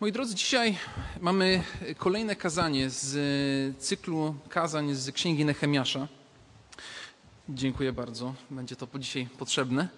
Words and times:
Moi 0.00 0.12
drodzy, 0.12 0.34
dzisiaj 0.34 0.78
mamy 1.20 1.62
kolejne 1.98 2.36
kazanie 2.36 2.90
z 2.90 3.78
cyklu 3.78 4.34
kazań 4.48 4.94
z 4.94 5.10
Księgi 5.10 5.44
Nehemiasza. 5.44 6.08
Dziękuję 7.48 7.92
bardzo. 7.92 8.34
Będzie 8.50 8.76
to 8.76 8.86
po 8.86 8.98
dzisiaj 8.98 9.28
potrzebne. 9.38 9.88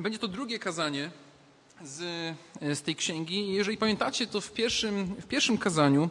Będzie 0.00 0.18
to 0.18 0.28
drugie 0.28 0.58
kazanie 0.58 1.10
z, 1.84 1.98
z 2.60 2.82
tej 2.82 2.96
księgi. 2.96 3.52
Jeżeli 3.52 3.76
pamiętacie, 3.76 4.26
to 4.26 4.40
w 4.40 4.52
pierwszym, 4.52 5.04
w 5.06 5.26
pierwszym 5.26 5.58
kazaniu 5.58 6.10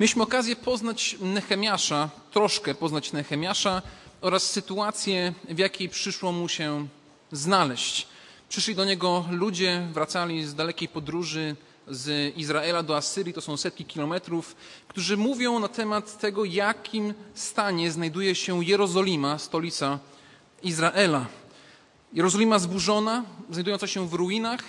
mieliśmy 0.00 0.22
okazję 0.22 0.56
poznać 0.56 1.16
Nehemiasza, 1.20 2.10
troszkę 2.30 2.74
poznać 2.74 3.12
Nehemiasza 3.12 3.82
oraz 4.20 4.50
sytuację, 4.50 5.34
w 5.48 5.58
jakiej 5.58 5.88
przyszło 5.88 6.32
mu 6.32 6.48
się 6.48 6.88
znaleźć. 7.32 8.06
Przyszli 8.48 8.74
do 8.74 8.84
niego 8.84 9.24
ludzie, 9.30 9.88
wracali 9.92 10.44
z 10.44 10.54
dalekiej 10.54 10.88
podróży 10.88 11.56
z 11.88 12.36
Izraela 12.36 12.82
do 12.82 12.96
Asyrii, 12.96 13.34
to 13.34 13.40
są 13.40 13.56
setki 13.56 13.84
kilometrów, 13.84 14.56
którzy 14.88 15.16
mówią 15.16 15.58
na 15.58 15.68
temat 15.68 16.18
tego, 16.18 16.44
jakim 16.44 17.14
stanie 17.34 17.90
znajduje 17.90 18.34
się 18.34 18.64
Jerozolima, 18.64 19.38
stolica 19.38 19.98
Izraela. 20.62 21.26
Jerozolima 22.12 22.58
zburzona, 22.58 23.24
znajdująca 23.50 23.86
się 23.86 24.08
w 24.08 24.12
ruinach, 24.14 24.64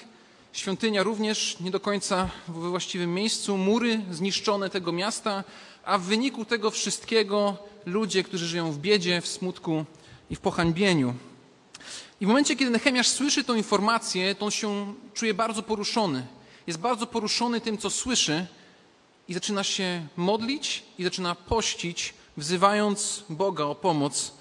świątynia 0.53 1.03
również 1.03 1.59
nie 1.59 1.71
do 1.71 1.79
końca 1.79 2.29
we 2.47 2.69
właściwym 2.69 3.13
miejscu, 3.13 3.57
mury 3.57 4.01
zniszczone 4.11 4.69
tego 4.69 4.91
miasta, 4.91 5.43
a 5.85 5.97
w 5.97 6.01
wyniku 6.01 6.45
tego 6.45 6.71
wszystkiego 6.71 7.57
ludzie, 7.85 8.23
którzy 8.23 8.47
żyją 8.47 8.71
w 8.71 8.77
biedzie, 8.77 9.21
w 9.21 9.27
smutku 9.27 9.85
i 10.29 10.35
w 10.35 10.39
pohańbieniu. 10.39 11.13
I 12.21 12.25
w 12.25 12.27
momencie, 12.27 12.55
kiedy 12.55 12.71
Nehemiasz 12.71 13.07
słyszy 13.07 13.43
tę 13.43 13.57
informację, 13.57 14.35
to 14.35 14.45
on 14.45 14.51
się 14.51 14.93
czuje 15.13 15.33
bardzo 15.33 15.63
poruszony. 15.63 16.27
Jest 16.67 16.79
bardzo 16.79 17.07
poruszony 17.07 17.61
tym, 17.61 17.77
co 17.77 17.89
słyszy 17.89 18.45
i 19.27 19.33
zaczyna 19.33 19.63
się 19.63 20.07
modlić 20.17 20.83
i 20.97 21.03
zaczyna 21.03 21.35
pościć, 21.35 22.13
wzywając 22.37 23.23
Boga 23.29 23.63
o 23.63 23.75
pomoc, 23.75 24.31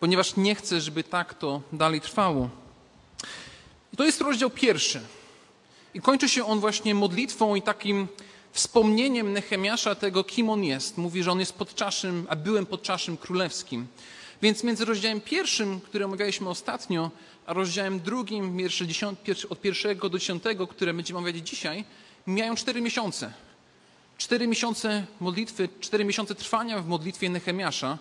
ponieważ 0.00 0.36
nie 0.36 0.54
chce, 0.54 0.80
żeby 0.80 1.04
tak 1.04 1.34
to 1.34 1.62
dalej 1.72 2.00
trwało. 2.00 2.48
I 3.92 3.96
to 3.96 4.04
jest 4.04 4.20
rozdział 4.20 4.50
pierwszy. 4.50 5.00
I 5.94 6.00
kończy 6.00 6.28
się 6.28 6.46
on 6.46 6.60
właśnie 6.60 6.94
modlitwą 6.94 7.54
i 7.54 7.62
takim 7.62 8.08
wspomnieniem 8.52 9.32
Nehemiasza 9.32 9.94
tego, 9.94 10.24
kim 10.24 10.50
on 10.50 10.64
jest. 10.64 10.98
Mówi, 10.98 11.22
że 11.22 11.32
on 11.32 11.40
jest 11.40 11.52
podczaszym, 11.52 12.26
a 12.28 12.36
byłem 12.36 12.66
podczaszym 12.66 13.16
królewskim. 13.16 13.86
Więc 14.42 14.64
między 14.64 14.84
rozdziałem 14.84 15.20
pierwszym, 15.20 15.80
który 15.80 16.04
omawialiśmy 16.04 16.48
ostatnio, 16.48 17.10
a 17.46 17.52
rozdziałem 17.52 18.00
drugim, 18.00 18.58
od 19.48 19.60
pierwszego 19.60 20.08
do 20.08 20.18
dziesiątego, 20.18 20.66
które 20.66 20.94
będziemy 20.94 21.18
omawiać 21.18 21.48
dzisiaj, 21.48 21.84
mijają 22.26 22.54
cztery 22.54 22.80
miesiące. 22.80 23.32
Cztery 24.18 24.46
miesiące 24.46 25.06
modlitwy, 25.20 25.68
cztery 25.80 26.04
miesiące 26.04 26.34
trwania 26.34 26.78
w 26.78 26.86
modlitwie 26.86 27.30
Nehemiasza 27.30 27.98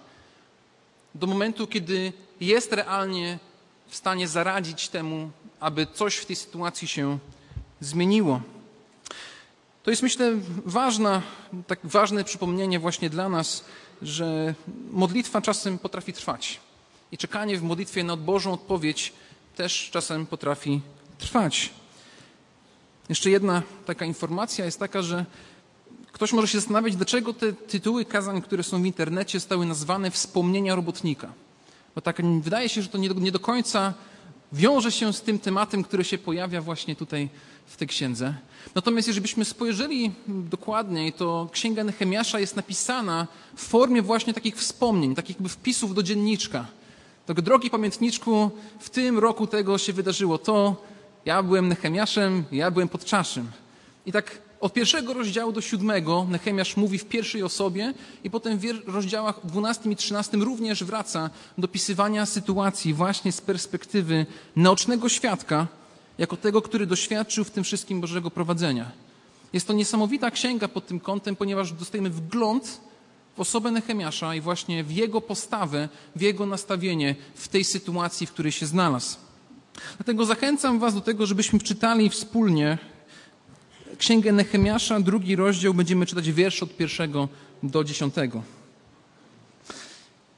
do 1.15 1.27
momentu, 1.27 1.67
kiedy 1.67 2.13
jest 2.41 2.73
realnie 2.73 3.39
w 3.87 3.95
stanie 3.95 4.27
zaradzić 4.27 4.89
temu, 4.89 5.31
aby 5.59 5.87
coś 5.93 6.15
w 6.15 6.25
tej 6.25 6.35
sytuacji 6.35 6.87
się 6.87 7.19
zmieniło. 7.79 8.41
To 9.83 9.91
jest, 9.91 10.03
myślę, 10.03 10.31
ważna, 10.65 11.21
tak 11.67 11.79
ważne 11.83 12.23
przypomnienie 12.23 12.79
właśnie 12.79 13.09
dla 13.09 13.29
nas, 13.29 13.65
że 14.01 14.53
modlitwa 14.91 15.41
czasem 15.41 15.79
potrafi 15.79 16.13
trwać. 16.13 16.59
I 17.11 17.17
czekanie 17.17 17.57
w 17.57 17.63
modlitwie 17.63 18.03
na 18.03 18.17
Bożą 18.17 18.53
odpowiedź 18.53 19.13
też 19.59 19.89
czasem 19.91 20.25
potrafi 20.25 20.81
trwać. 21.17 21.69
Jeszcze 23.09 23.29
jedna 23.29 23.61
taka 23.85 24.05
informacja 24.05 24.66
jest 24.66 24.79
taka, 24.79 25.01
że 25.01 25.25
ktoś 26.11 26.33
może 26.33 26.47
się 26.47 26.59
zastanawiać, 26.59 26.95
dlaczego 26.95 27.33
te 27.33 27.53
tytuły 27.53 28.05
kazań, 28.05 28.41
które 28.41 28.63
są 28.63 28.81
w 28.81 28.85
internecie, 28.85 29.39
zostały 29.39 29.66
nazwane 29.66 30.11
Wspomnienia 30.11 30.75
robotnika. 30.75 31.34
Bo 31.95 32.01
tak 32.01 32.22
wydaje 32.41 32.69
się, 32.69 32.81
że 32.81 32.88
to 32.88 32.97
nie 32.97 33.09
do, 33.09 33.19
nie 33.19 33.31
do 33.31 33.39
końca 33.39 33.94
wiąże 34.53 34.91
się 34.91 35.13
z 35.13 35.22
tym 35.22 35.39
tematem, 35.39 35.84
który 35.84 36.03
się 36.03 36.17
pojawia 36.17 36.61
właśnie 36.61 36.95
tutaj 36.95 37.29
w 37.66 37.78
tej 37.78 37.88
księdze. 37.88 38.34
Natomiast 38.75 39.07
jeżeli 39.07 39.22
byśmy 39.22 39.45
spojrzeli 39.45 40.11
dokładniej, 40.28 41.13
to 41.13 41.50
księga 41.51 41.84
Nehemiasza 41.84 42.39
jest 42.39 42.55
napisana 42.55 43.28
w 43.55 43.63
formie 43.63 44.01
właśnie 44.01 44.34
takich 44.34 44.55
wspomnień, 44.55 45.16
takich 45.16 45.35
jakby 45.35 45.50
wpisów 45.50 45.95
do 45.95 46.03
dzienniczka. 46.03 46.78
Tak, 47.29 47.41
drogi 47.41 47.69
pamiętniczku, 47.69 48.51
w 48.79 48.90
tym 48.90 49.19
roku 49.19 49.47
tego 49.47 49.78
się 49.78 49.94
wydarzyło 49.94 50.38
to, 50.38 50.75
ja 51.25 51.44
byłem 51.44 51.67
Nehemiaszem, 51.67 52.44
ja 52.51 52.72
byłem 52.72 52.88
podczaszym. 52.88 53.51
I 54.06 54.12
tak 54.12 54.41
od 54.62 54.73
pierwszego 54.73 55.13
rozdziału 55.13 55.51
do 55.51 55.62
siódmego 55.62 56.28
Nehemiasz 56.29 56.78
mówi 56.78 56.97
w 56.97 57.06
pierwszej 57.06 57.44
osobie 57.44 57.94
i 58.23 58.29
potem 58.29 58.59
w 58.59 58.88
rozdziałach 58.88 59.40
dwunastym 59.44 59.91
i 59.91 59.95
trzynastym 59.95 60.44
również 60.44 60.84
wraca 60.84 61.29
do 61.57 61.67
pisywania 61.67 62.25
sytuacji 62.25 62.94
właśnie 62.94 63.31
z 63.31 63.41
perspektywy 63.41 64.25
naocznego 64.56 65.09
świadka, 65.09 65.67
jako 66.17 66.38
tego, 66.38 66.61
który 66.61 66.85
doświadczył 66.85 67.44
w 67.44 67.51
tym 67.51 67.63
wszystkim 67.63 68.01
Bożego 68.01 68.31
prowadzenia. 68.31 68.91
Jest 69.53 69.67
to 69.67 69.73
niesamowita 69.73 70.31
księga 70.31 70.67
pod 70.67 70.88
tym 70.88 71.00
kątem, 71.00 71.35
ponieważ 71.35 71.73
dostajemy 71.73 72.09
wgląd 72.09 72.81
osobę 73.39 73.72
Nehemiasza 73.72 74.35
i 74.35 74.41
właśnie 74.41 74.83
w 74.83 74.91
jego 74.91 75.22
postawę, 75.22 75.89
w 76.16 76.22
jego 76.22 76.45
nastawienie 76.45 77.16
w 77.35 77.47
tej 77.47 77.63
sytuacji, 77.63 78.27
w 78.27 78.31
której 78.31 78.51
się 78.51 78.66
znalazł. 78.66 79.17
Dlatego 79.97 80.25
zachęcam 80.25 80.79
Was 80.79 80.94
do 80.94 81.01
tego, 81.01 81.25
żebyśmy 81.25 81.59
czytali 81.59 82.09
wspólnie 82.09 82.78
Księgę 83.97 84.31
Nehemiasza, 84.31 84.99
drugi 84.99 85.35
rozdział, 85.35 85.73
będziemy 85.73 86.05
czytać 86.05 86.31
wiersz 86.31 86.63
od 86.63 86.78
pierwszego 86.78 87.29
do 87.63 87.83
dziesiątego. 87.83 88.44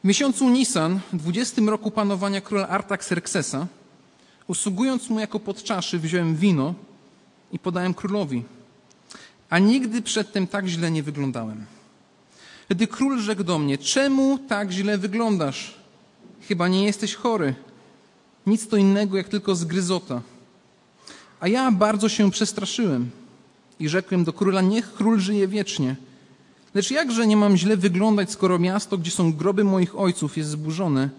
W 0.03 0.07
miesiącu 0.07 0.49
Nisan, 0.49 0.99
dwudziestym 1.13 1.69
roku 1.69 1.91
panowania 1.91 2.41
króla 2.41 2.67
Artaxerxesa, 2.67 3.67
usługując 4.47 5.09
mu 5.09 5.19
jako 5.19 5.39
podczaszy, 5.39 5.99
wziąłem 5.99 6.35
wino 6.35 6.73
i 7.51 7.59
podałem 7.59 7.93
królowi. 7.93 8.43
A 9.49 9.59
nigdy 9.59 10.01
przedtem 10.01 10.47
tak 10.47 10.67
źle 10.67 10.91
nie 10.91 11.03
wyglądałem. 11.03 11.65
Wtedy 12.71 12.87
król 12.87 13.19
rzekł 13.19 13.43
do 13.43 13.59
mnie, 13.59 13.77
czemu 13.77 14.39
tak 14.47 14.71
źle 14.71 14.97
wyglądasz? 14.97 15.75
Chyba 16.47 16.67
nie 16.67 16.85
jesteś 16.85 17.15
chory. 17.15 17.55
Nic 18.47 18.67
to 18.67 18.77
innego 18.77 19.17
jak 19.17 19.27
tylko 19.27 19.55
zgryzota. 19.55 20.21
A 21.39 21.47
ja 21.47 21.71
bardzo 21.71 22.09
się 22.09 22.31
przestraszyłem 22.31 23.09
i 23.79 23.89
rzekłem 23.89 24.23
do 24.23 24.33
króla, 24.33 24.61
niech 24.61 24.93
król 24.93 25.19
żyje 25.19 25.47
wiecznie. 25.47 25.95
Lecz 26.73 26.91
jakże 26.91 27.27
nie 27.27 27.37
mam 27.37 27.57
źle 27.57 27.77
wyglądać, 27.77 28.31
skoro 28.31 28.59
miasto, 28.59 28.97
gdzie 28.97 29.11
są 29.11 29.33
groby 29.33 29.63
moich 29.63 29.99
ojców, 29.99 30.37
jest 30.37 30.49
zburzone, 30.49 31.09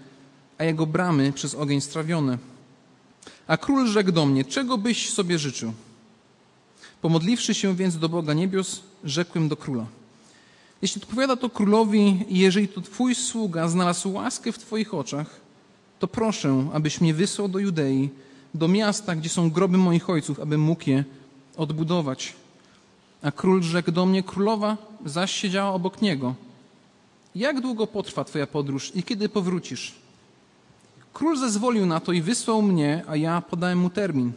a 0.59 0.65
jego 0.65 0.87
bramy 0.87 1.33
przez 1.33 1.55
ogień 1.55 1.81
strawione? 1.81 2.39
A 3.47 3.57
król 3.57 3.87
rzekł 3.87 4.13
do 4.13 4.27
mnie, 4.27 4.45
czego 4.45 4.79
byś 4.79 5.11
sobie 5.11 5.39
życzył? 5.39 5.73
Pomodliwszy 7.03 7.55
się 7.55 7.77
więc 7.77 7.99
do 7.99 8.09
Boga 8.09 8.35
niebios, 8.35 8.81
rzekłem 9.05 9.49
do 9.49 9.57
króla. 9.57 9.87
Jeśli 10.83 11.03
odpowiada 11.03 11.37
to 11.37 11.51
królowi 11.51 12.25
jeżeli 12.29 12.69
to 12.69 12.81
twój 12.81 13.15
sługa 13.15 13.69
znalazł 13.69 14.13
łaskę 14.13 14.53
w 14.53 14.59
twoich 14.59 14.95
oczach, 14.95 15.41
to 15.99 16.09
proszę, 16.09 16.69
abyś 16.73 17.01
mnie 17.01 17.15
wysłał 17.15 17.49
do 17.49 17.59
Judei, 17.59 18.11
do 18.55 18.69
miasta, 18.69 19.17
gdzie 19.17 19.29
są 19.29 19.51
groby 19.51 19.79
moich 19.79 20.11
ojców, 20.11 20.41
abym 20.41 20.61
mógł 20.61 20.91
je 20.91 21.05
odbudować. 21.57 22.33
A 23.23 23.31
król 23.31 23.63
rzekł 23.63 23.93
do 23.93 24.07
mnie, 24.07 24.23
królowa 24.23 24.77
zaś 25.07 25.33
siedziała 25.33 25.71
obok 25.71 26.03
niego. 26.03 26.35
Jak 27.35 27.61
długo 27.61 27.87
potrwa 27.87 28.25
twoja 28.25 28.47
podróż 28.47 28.93
i 28.95 29.03
kiedy 29.03 29.29
powrócisz? 29.29 29.95
Król 31.13 31.37
zezwolił 31.39 31.87
na 31.87 32.01
to 32.01 32.13
i 32.13 32.23
wysłał 32.23 32.63
mnie, 32.63 33.05
a 33.09 33.17
ja 33.17 33.41
podałem 33.41 33.79
mu 33.79 33.91
termin. 33.91 34.33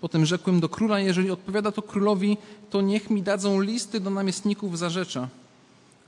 Potem 0.00 0.26
rzekłem 0.26 0.60
do 0.60 0.68
króla, 0.68 1.00
jeżeli 1.00 1.30
odpowiada 1.30 1.72
to 1.72 1.82
królowi, 1.82 2.36
to 2.70 2.80
niech 2.80 3.10
mi 3.10 3.22
dadzą 3.22 3.60
listy 3.60 4.00
do 4.00 4.10
namiestników 4.10 4.78
zarzecza, 4.78 5.28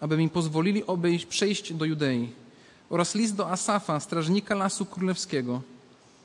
aby 0.04 0.16
mi 0.16 0.28
pozwolili 0.28 0.86
obejść, 0.86 1.26
przejść 1.26 1.72
do 1.72 1.84
Judei 1.84 2.28
oraz 2.90 3.14
list 3.14 3.34
do 3.36 3.50
Asafa, 3.50 4.00
strażnika 4.00 4.54
lasu 4.54 4.86
królewskiego, 4.86 5.62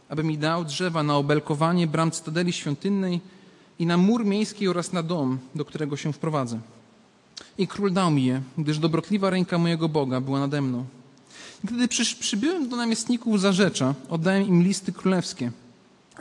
aby 0.10 0.24
mi 0.24 0.38
dał 0.38 0.66
drzewa 0.66 1.04
na 1.04 1.16
obelkowanie 1.18 1.88
bram 1.88 2.12
cytadeli 2.12 2.54
świątynnej 2.54 3.22
i 3.80 3.86
na 3.86 3.98
mur 3.98 4.26
miejski 4.26 4.68
oraz 4.68 4.94
na 4.94 5.04
dom, 5.04 5.40
do 5.56 5.66
którego 5.66 5.98
się 5.98 6.14
wprowadzę. 6.14 6.60
I 7.58 7.68
król 7.68 7.94
dał 7.94 8.12
mi 8.12 8.26
je, 8.26 8.42
gdyż 8.58 8.80
dobrotliwa 8.80 9.30
ręka 9.30 9.58
mojego 9.58 9.90
Boga 9.90 10.22
była 10.22 10.40
nade 10.40 10.62
mną. 10.62 10.86
Gdy 11.64 11.88
przy, 11.88 12.16
przybyłem 12.16 12.70
do 12.70 12.76
namiestników 12.76 13.42
zarzecza, 13.42 13.96
oddałem 14.10 14.48
im 14.48 14.64
listy 14.64 14.92
królewskie. 14.92 15.52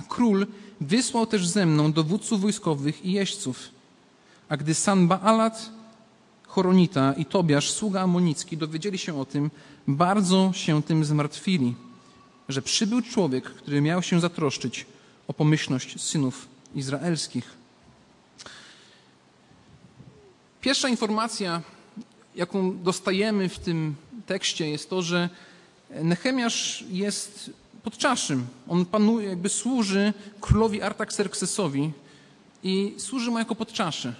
Król 0.08 0.46
wysłał 0.80 1.26
też 1.26 1.48
ze 1.48 1.66
mną 1.66 1.92
dowódców 1.92 2.40
wojskowych 2.40 3.04
i 3.04 3.12
jeźdźców. 3.12 3.58
A 4.48 4.56
gdy 4.56 4.74
Sanbaalat, 4.74 5.77
Choronita 6.48 7.12
i 7.12 7.24
Tobiasz, 7.24 7.70
sługa 7.70 8.00
amonicki, 8.00 8.56
dowiedzieli 8.56 8.98
się 8.98 9.20
o 9.20 9.24
tym, 9.24 9.50
bardzo 9.88 10.50
się 10.54 10.82
tym 10.82 11.04
zmartwili, 11.04 11.74
że 12.48 12.62
przybył 12.62 13.02
człowiek, 13.02 13.44
który 13.44 13.80
miał 13.80 14.02
się 14.02 14.20
zatroszczyć 14.20 14.86
o 15.28 15.34
pomyślność 15.34 16.02
synów 16.02 16.48
izraelskich. 16.74 17.50
Pierwsza 20.60 20.88
informacja, 20.88 21.62
jaką 22.36 22.82
dostajemy 22.82 23.48
w 23.48 23.58
tym 23.58 23.94
tekście, 24.26 24.70
jest 24.70 24.90
to, 24.90 25.02
że 25.02 25.28
Nehemiasz 25.90 26.84
jest 26.90 27.50
podczaszym. 27.82 28.46
On 28.68 28.84
panuje, 28.84 29.28
jakby 29.28 29.48
służy 29.48 30.12
królowi 30.40 30.82
Artaxerxesowi 30.82 31.92
i 32.62 32.94
służy 32.98 33.30
mu 33.30 33.38
jako 33.38 33.54
podczaszy. 33.54 34.14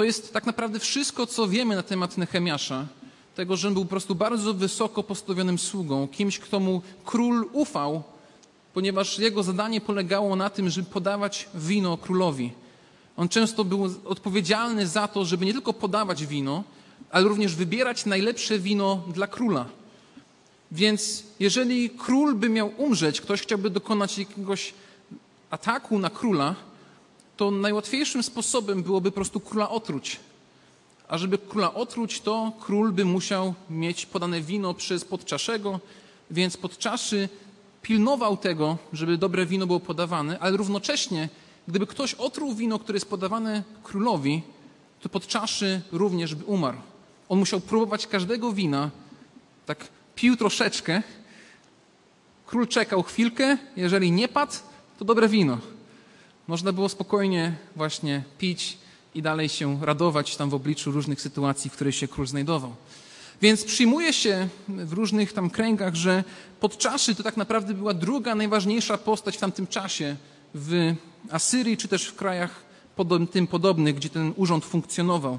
To 0.00 0.04
jest 0.04 0.32
tak 0.32 0.46
naprawdę 0.46 0.78
wszystko, 0.78 1.26
co 1.26 1.48
wiemy 1.48 1.76
na 1.76 1.82
temat 1.82 2.18
Nehemiasza. 2.18 2.86
Tego, 3.34 3.56
że 3.56 3.68
on 3.68 3.74
był 3.74 3.84
po 3.84 3.90
prostu 3.90 4.14
bardzo 4.14 4.54
wysoko 4.54 5.02
postawionym 5.02 5.58
sługą, 5.58 6.08
kimś, 6.08 6.38
kto 6.38 6.60
mu 6.60 6.82
król 7.04 7.48
ufał, 7.52 8.02
ponieważ 8.74 9.18
jego 9.18 9.42
zadanie 9.42 9.80
polegało 9.80 10.36
na 10.36 10.50
tym, 10.50 10.70
żeby 10.70 10.90
podawać 10.90 11.48
wino 11.54 11.96
królowi. 11.96 12.52
On 13.16 13.28
często 13.28 13.64
był 13.64 13.90
odpowiedzialny 14.04 14.86
za 14.86 15.08
to, 15.08 15.24
żeby 15.24 15.46
nie 15.46 15.52
tylko 15.52 15.72
podawać 15.72 16.26
wino, 16.26 16.64
ale 17.10 17.28
również 17.28 17.54
wybierać 17.54 18.06
najlepsze 18.06 18.58
wino 18.58 19.02
dla 19.14 19.26
króla. 19.26 19.66
Więc 20.72 21.24
jeżeli 21.40 21.90
król 21.90 22.34
by 22.34 22.48
miał 22.48 22.72
umrzeć, 22.76 23.20
ktoś 23.20 23.42
chciałby 23.42 23.70
dokonać 23.70 24.18
jakiegoś 24.18 24.74
ataku 25.50 25.98
na 25.98 26.10
króla, 26.10 26.54
to 27.40 27.50
najłatwiejszym 27.50 28.22
sposobem 28.22 28.82
byłoby 28.82 29.10
po 29.10 29.14
prostu 29.14 29.40
króla 29.40 29.70
otruć. 29.70 30.20
A 31.08 31.18
żeby 31.18 31.38
króla 31.38 31.74
otruć, 31.74 32.20
to 32.20 32.52
król 32.60 32.92
by 32.92 33.04
musiał 33.04 33.54
mieć 33.70 34.06
podane 34.06 34.40
wino 34.40 34.74
przez 34.74 35.04
podczaszego, 35.04 35.80
więc 36.30 36.56
podczaszy 36.56 37.28
pilnował 37.82 38.36
tego, 38.36 38.78
żeby 38.92 39.18
dobre 39.18 39.46
wino 39.46 39.66
było 39.66 39.80
podawane, 39.80 40.38
ale 40.38 40.56
równocześnie, 40.56 41.28
gdyby 41.68 41.86
ktoś 41.86 42.14
otruł 42.14 42.54
wino, 42.54 42.78
które 42.78 42.96
jest 42.96 43.10
podawane 43.10 43.62
królowi, 43.82 44.42
to 45.00 45.08
podczaszy 45.08 45.80
również 45.92 46.34
by 46.34 46.44
umarł. 46.44 46.78
On 47.28 47.38
musiał 47.38 47.60
próbować 47.60 48.06
każdego 48.06 48.52
wina, 48.52 48.90
tak 49.66 49.88
pił 50.14 50.36
troszeczkę, 50.36 51.02
król 52.46 52.68
czekał 52.68 53.02
chwilkę, 53.02 53.58
jeżeli 53.76 54.12
nie 54.12 54.28
padł, 54.28 54.54
to 54.98 55.04
dobre 55.04 55.28
wino. 55.28 55.58
Można 56.50 56.72
było 56.72 56.88
spokojnie 56.88 57.52
właśnie 57.76 58.22
pić 58.38 58.78
i 59.14 59.22
dalej 59.22 59.48
się 59.48 59.78
radować 59.82 60.36
tam 60.36 60.50
w 60.50 60.54
obliczu 60.54 60.92
różnych 60.92 61.20
sytuacji, 61.20 61.70
w 61.70 61.72
których 61.72 61.94
się 61.94 62.08
król 62.08 62.26
znajdował. 62.26 62.74
Więc 63.42 63.64
przyjmuje 63.64 64.12
się 64.12 64.48
w 64.68 64.92
różnych 64.92 65.32
tam 65.32 65.50
kręgach, 65.50 65.94
że 65.94 66.24
podczaszy 66.60 67.14
to 67.14 67.22
tak 67.22 67.36
naprawdę 67.36 67.74
była 67.74 67.94
druga 67.94 68.34
najważniejsza 68.34 68.98
postać 68.98 69.36
w 69.36 69.40
tamtym 69.40 69.66
czasie 69.66 70.16
w 70.54 70.94
Asyrii, 71.30 71.76
czy 71.76 71.88
też 71.88 72.06
w 72.06 72.14
krajach 72.14 72.62
tym 73.30 73.46
podobnych, 73.46 73.94
gdzie 73.94 74.08
ten 74.08 74.32
urząd 74.36 74.64
funkcjonował. 74.64 75.38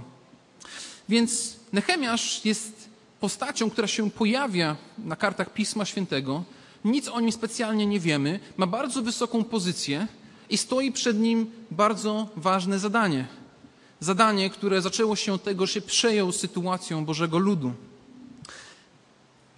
Więc 1.10 1.56
Nehemiasz 1.74 2.46
jest 2.46 2.90
postacią, 3.20 3.70
która 3.70 3.88
się 3.88 4.12
pojawia 4.12 4.76
na 4.98 5.16
kartach 5.16 5.54
Pisma 5.54 5.86
Świętego. 5.86 6.44
Nic 6.86 7.08
o 7.08 7.20
nim 7.20 7.32
specjalnie 7.32 7.86
nie 7.86 8.00
wiemy. 8.00 8.40
Ma 8.58 8.68
bardzo 8.68 9.02
wysoką 9.02 9.44
pozycję 9.44 10.08
i 10.52 10.58
stoi 10.58 10.92
przed 10.92 11.20
nim 11.20 11.52
bardzo 11.72 12.28
ważne 12.36 12.80
zadanie. 12.80 13.28
Zadanie, 14.00 14.50
które 14.50 14.82
zaczęło 14.82 15.16
się 15.16 15.34
od 15.34 15.44
tego, 15.44 15.66
że 15.66 15.74
się 15.74 15.82
przejął 15.82 16.32
sytuacją 16.32 17.06
Bożego 17.06 17.38
Ludu. 17.38 17.74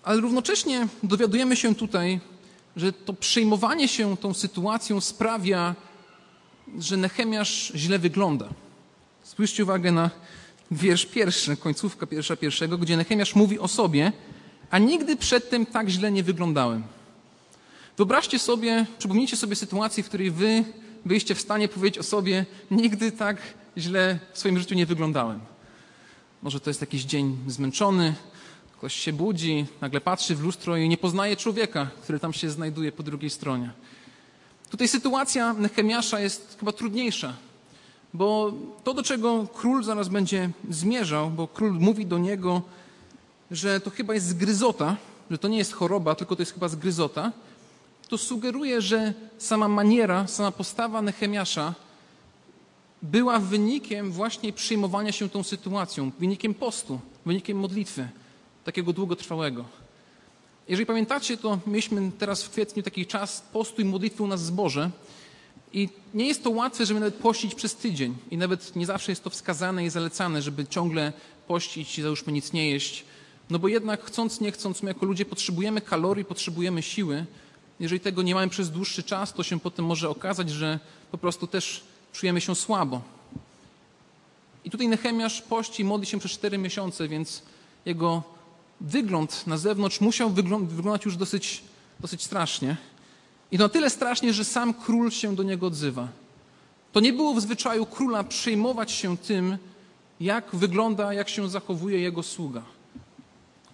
Ale 0.03 0.21
równocześnie 0.21 0.87
dowiadujemy 1.03 1.55
się 1.55 1.75
tutaj, 1.75 2.19
że 2.75 2.93
to 2.93 3.13
przejmowanie 3.13 3.87
się 3.87 4.17
tą 4.17 4.33
sytuacją 4.33 5.01
sprawia, 5.01 5.75
że 6.79 6.97
Nehemiasz 6.97 7.71
źle 7.75 7.99
wygląda. 7.99 8.49
Spójrzcie 9.23 9.63
uwagę 9.63 9.91
na 9.91 10.09
wiersz 10.71 11.05
pierwszy, 11.05 11.57
końcówka 11.57 12.07
pierwsza 12.07 12.35
pierwszego, 12.35 12.77
gdzie 12.77 12.97
Nehemiasz 12.97 13.35
mówi 13.35 13.59
o 13.59 13.67
sobie, 13.67 14.11
a 14.69 14.79
nigdy 14.79 15.15
przedtem 15.15 15.65
tak 15.65 15.89
źle 15.89 16.11
nie 16.11 16.23
wyglądałem. 16.23 16.83
Wyobraźcie 17.97 18.39
sobie, 18.39 18.85
przypomnijcie 18.99 19.37
sobie 19.37 19.55
sytuację, 19.55 20.03
w 20.03 20.07
której 20.07 20.31
wy 20.31 20.63
byliście 21.05 21.35
w 21.35 21.41
stanie 21.41 21.67
powiedzieć 21.67 21.99
o 21.99 22.03
sobie, 22.03 22.45
nigdy 22.71 23.11
tak 23.11 23.37
źle 23.77 24.19
w 24.33 24.39
swoim 24.39 24.59
życiu 24.59 24.75
nie 24.75 24.85
wyglądałem. 24.85 25.39
Może 26.41 26.59
to 26.59 26.69
jest 26.69 26.81
jakiś 26.81 27.03
dzień 27.03 27.37
zmęczony, 27.47 28.13
ktoś 28.77 28.93
się 28.93 29.13
budzi, 29.13 29.65
nagle 29.81 30.01
patrzy 30.01 30.35
w 30.35 30.41
lustro 30.41 30.77
i 30.77 30.89
nie 30.89 30.97
poznaje 30.97 31.35
człowieka, 31.35 31.87
który 32.03 32.19
tam 32.19 32.33
się 32.33 32.49
znajduje 32.49 32.91
po 32.91 33.03
drugiej 33.03 33.29
stronie. 33.29 33.71
Tutaj 34.69 34.87
sytuacja 34.87 35.53
Nehemiasza 35.53 36.19
jest 36.19 36.55
chyba 36.59 36.71
trudniejsza, 36.71 37.33
bo 38.13 38.53
to, 38.83 38.93
do 38.93 39.03
czego 39.03 39.47
król 39.53 39.83
zaraz 39.83 40.09
będzie 40.09 40.49
zmierzał, 40.69 41.29
bo 41.29 41.47
król 41.47 41.73
mówi 41.73 42.05
do 42.05 42.17
niego, 42.17 42.61
że 43.51 43.79
to 43.79 43.89
chyba 43.89 44.13
jest 44.13 44.27
zgryzota, 44.27 44.97
że 45.31 45.37
to 45.37 45.47
nie 45.47 45.57
jest 45.57 45.73
choroba, 45.73 46.15
tylko 46.15 46.35
to 46.35 46.41
jest 46.41 46.53
chyba 46.53 46.67
zgryzota, 46.67 47.31
to 48.13 48.17
sugeruje, 48.17 48.81
że 48.81 49.13
sama 49.37 49.67
maniera, 49.67 50.27
sama 50.27 50.51
postawa 50.51 51.01
Nehemiasza 51.01 51.73
była 53.01 53.39
wynikiem 53.39 54.11
właśnie 54.11 54.53
przyjmowania 54.53 55.11
się 55.11 55.29
tą 55.29 55.43
sytuacją, 55.43 56.11
wynikiem 56.19 56.53
postu, 56.53 56.99
wynikiem 57.25 57.57
modlitwy, 57.59 58.07
takiego 58.65 58.93
długotrwałego. 58.93 59.65
Jeżeli 60.67 60.85
pamiętacie, 60.85 61.37
to 61.37 61.59
mieliśmy 61.67 62.11
teraz 62.19 62.43
w 62.43 62.49
kwietniu 62.49 62.83
taki 62.83 63.05
czas 63.05 63.41
postu 63.53 63.81
i 63.81 63.85
modlitwy 63.85 64.23
u 64.23 64.27
nas 64.27 64.41
w 64.41 64.45
zborze 64.45 64.89
i 65.73 65.89
nie 66.13 66.27
jest 66.27 66.43
to 66.43 66.49
łatwe, 66.49 66.85
żeby 66.85 66.99
nawet 66.99 67.15
pościć 67.15 67.55
przez 67.55 67.75
tydzień 67.75 68.15
i 68.31 68.37
nawet 68.37 68.75
nie 68.75 68.85
zawsze 68.85 69.11
jest 69.11 69.23
to 69.23 69.29
wskazane 69.29 69.85
i 69.85 69.89
zalecane, 69.89 70.41
żeby 70.41 70.67
ciągle 70.67 71.13
pościć 71.47 71.99
i 71.99 72.01
załóżmy 72.01 72.33
nic 72.33 72.53
nie 72.53 72.69
jeść, 72.69 73.05
no 73.49 73.59
bo 73.59 73.67
jednak 73.67 74.03
chcąc, 74.05 74.41
nie 74.41 74.51
chcąc, 74.51 74.83
my 74.83 74.89
jako 74.89 75.05
ludzie 75.05 75.25
potrzebujemy 75.25 75.81
kalorii, 75.81 76.25
potrzebujemy 76.25 76.81
siły. 76.81 77.25
Jeżeli 77.83 77.99
tego 77.99 78.21
nie 78.21 78.35
mamy 78.35 78.49
przez 78.49 78.71
dłuższy 78.71 79.03
czas, 79.03 79.33
to 79.33 79.43
się 79.43 79.59
potem 79.59 79.85
może 79.85 80.09
okazać, 80.09 80.49
że 80.49 80.79
po 81.11 81.17
prostu 81.17 81.47
też 81.47 81.83
czujemy 82.13 82.41
się 82.41 82.55
słabo. 82.55 83.01
I 84.65 84.69
tutaj 84.69 84.87
Nehemiasz 84.87 85.41
pości 85.41 85.83
modli 85.85 86.07
się 86.07 86.19
przez 86.19 86.31
cztery 86.31 86.57
miesiące, 86.57 87.07
więc 87.07 87.41
jego 87.85 88.23
wygląd 88.81 89.47
na 89.47 89.57
zewnątrz 89.57 90.01
musiał 90.01 90.29
wyglądać 90.29 91.05
już 91.05 91.17
dosyć, 91.17 91.63
dosyć 91.99 92.23
strasznie. 92.23 92.77
I 93.51 93.57
to 93.57 93.63
na 93.63 93.69
tyle 93.69 93.89
strasznie, 93.89 94.33
że 94.33 94.45
sam 94.45 94.73
król 94.73 95.11
się 95.11 95.35
do 95.35 95.43
niego 95.43 95.67
odzywa. 95.67 96.07
To 96.91 96.99
nie 96.99 97.13
było 97.13 97.33
w 97.33 97.41
zwyczaju 97.41 97.85
króla 97.85 98.23
przejmować 98.23 98.91
się 98.91 99.17
tym, 99.17 99.57
jak 100.19 100.55
wygląda, 100.55 101.13
jak 101.13 101.29
się 101.29 101.49
zachowuje 101.49 101.99
jego 101.99 102.23
sługa. 102.23 102.61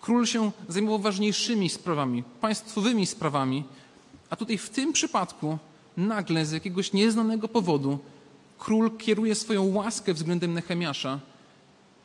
Król 0.02 0.26
się 0.26 0.52
zajmował 0.70 1.00
ważniejszymi 1.00 1.70
sprawami, 1.70 2.24
państwowymi 2.42 3.06
sprawami, 3.06 3.64
a 4.30 4.36
tutaj 4.36 4.58
w 4.58 4.70
tym 4.70 4.94
przypadku 4.94 5.58
nagle 5.98 6.46
z 6.46 6.52
jakiegoś 6.52 6.94
nieznanego 6.94 7.48
powodu 7.48 8.00
król 8.60 8.98
kieruje 8.98 9.36
swoją 9.36 9.64
łaskę 9.64 10.14
względem 10.14 10.54
Nehemiasza 10.54 11.20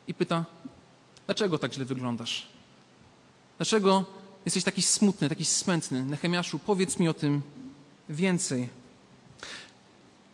i 0.07 0.13
pyta: 0.13 0.45
Dlaczego 1.25 1.57
tak 1.57 1.73
źle 1.73 1.85
wyglądasz? 1.85 2.47
Dlaczego 3.57 4.05
jesteś 4.45 4.63
taki 4.63 4.81
smutny, 4.81 5.29
taki 5.29 5.45
smętny? 5.45 6.05
Nehemiaszu, 6.05 6.59
powiedz 6.59 6.99
mi 6.99 7.07
o 7.09 7.13
tym 7.13 7.41
więcej. 8.09 8.69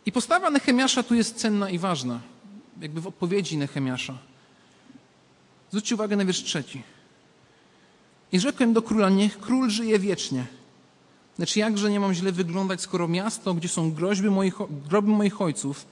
I 0.06 0.12
postawa 0.12 0.50
Nehemiasza 0.50 1.02
tu 1.02 1.14
jest 1.14 1.36
cenna 1.36 1.70
i 1.70 1.78
ważna, 1.78 2.20
jakby 2.80 3.00
w 3.00 3.06
odpowiedzi 3.06 3.56
Nehemiasza. 3.56 4.18
Zwróćcie 5.70 5.94
uwagę 5.94 6.16
na 6.16 6.24
wiersz 6.24 6.42
trzeci. 6.42 6.82
I 8.32 8.40
rzekłem 8.40 8.72
do 8.72 8.82
króla, 8.82 9.10
niech 9.10 9.40
król 9.40 9.70
żyje 9.70 9.98
wiecznie. 9.98 10.46
Lecz 11.38 11.56
jakże 11.56 11.90
nie 11.90 12.00
mam 12.00 12.14
źle 12.14 12.32
wyglądać, 12.32 12.80
skoro 12.80 13.08
miasto, 13.08 13.54
gdzie 13.54 13.68
są 13.68 13.92
groźby 13.92 14.30
moich, 14.30 14.54
groby 14.88 15.10
moich 15.10 15.40
ojców, 15.40 15.86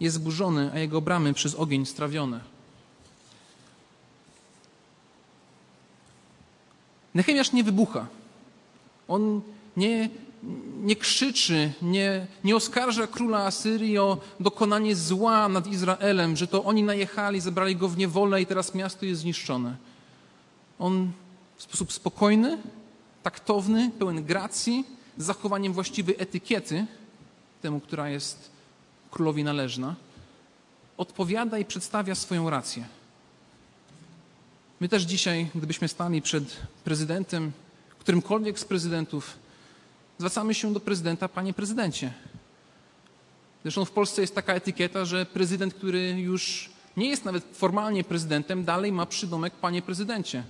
jest 0.00 0.16
zburzone, 0.16 0.70
a 0.74 0.78
jego 0.78 1.00
bramy 1.00 1.34
przez 1.34 1.54
ogień 1.54 1.86
strawione. 1.86 2.40
Nehemiasz 7.14 7.52
nie 7.52 7.64
wybucha. 7.64 8.06
On 9.08 9.40
nie, 9.76 10.10
nie 10.82 10.96
krzyczy, 10.96 11.72
nie, 11.82 12.26
nie 12.44 12.56
oskarża 12.56 13.06
króla 13.06 13.38
Asyrii 13.38 13.98
o 13.98 14.18
dokonanie 14.40 14.96
zła 14.96 15.48
nad 15.48 15.66
Izraelem, 15.66 16.36
że 16.36 16.46
to 16.46 16.64
oni 16.64 16.82
najechali, 16.82 17.40
zabrali 17.40 17.76
go 17.76 17.88
w 17.88 17.96
niewolę 17.96 18.42
i 18.42 18.46
teraz 18.46 18.74
miasto 18.74 19.06
jest 19.06 19.20
zniszczone. 19.20 19.76
On 20.78 21.10
w 21.56 21.62
sposób 21.62 21.92
spokojny, 21.92 22.58
taktowny, 23.24 23.90
pełen 23.98 24.24
gracji, 24.24 24.84
z 25.18 25.24
zachowaniem 25.24 25.72
właściwej 25.72 26.14
etykiety, 26.18 26.86
temu, 27.62 27.80
która 27.80 28.08
jest 28.08 28.50
królowi 29.10 29.44
należna, 29.44 29.94
odpowiada 30.96 31.58
i 31.58 31.64
przedstawia 31.64 32.14
swoją 32.14 32.50
rację. 32.50 32.84
My 34.80 34.88
też 34.88 35.02
dzisiaj, 35.02 35.50
gdybyśmy 35.54 35.88
stali 35.88 36.22
przed 36.22 36.56
prezydentem, 36.84 37.52
którymkolwiek 37.98 38.58
z 38.58 38.64
prezydentów, 38.64 39.36
zwracamy 40.18 40.54
się 40.54 40.72
do 40.72 40.80
prezydenta, 40.80 41.28
panie 41.28 41.52
prezydencie. 41.52 42.12
Zresztą 43.62 43.84
w 43.84 43.90
Polsce 43.90 44.20
jest 44.20 44.34
taka 44.34 44.54
etykieta, 44.54 45.04
że 45.04 45.26
prezydent, 45.26 45.74
który 45.74 46.10
już 46.20 46.70
Nie 46.96 47.08
jest 47.08 47.24
nawet 47.24 47.44
formalnie 47.52 48.04
prezydentem, 48.04 48.64
dalej 48.64 48.92
ma 48.92 49.06
przydomek 49.06 49.54
panie 49.54 49.82
prezydencie. 49.82 50.44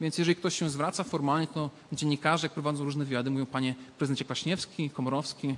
Więc 0.00 0.18
jeżeli 0.18 0.36
ktoś 0.36 0.58
się 0.58 0.70
zwraca 0.70 1.04
formalnie, 1.04 1.46
to 1.46 1.70
dziennikarze, 1.92 2.46
jak 2.46 2.52
prowadzą 2.52 2.84
różne 2.84 3.04
wywiady, 3.04 3.30
mówią 3.30 3.46
panie 3.46 3.74
prezydencie 3.98 4.24
Kwaśniewski, 4.24 4.90
Komorowski. 4.90 5.54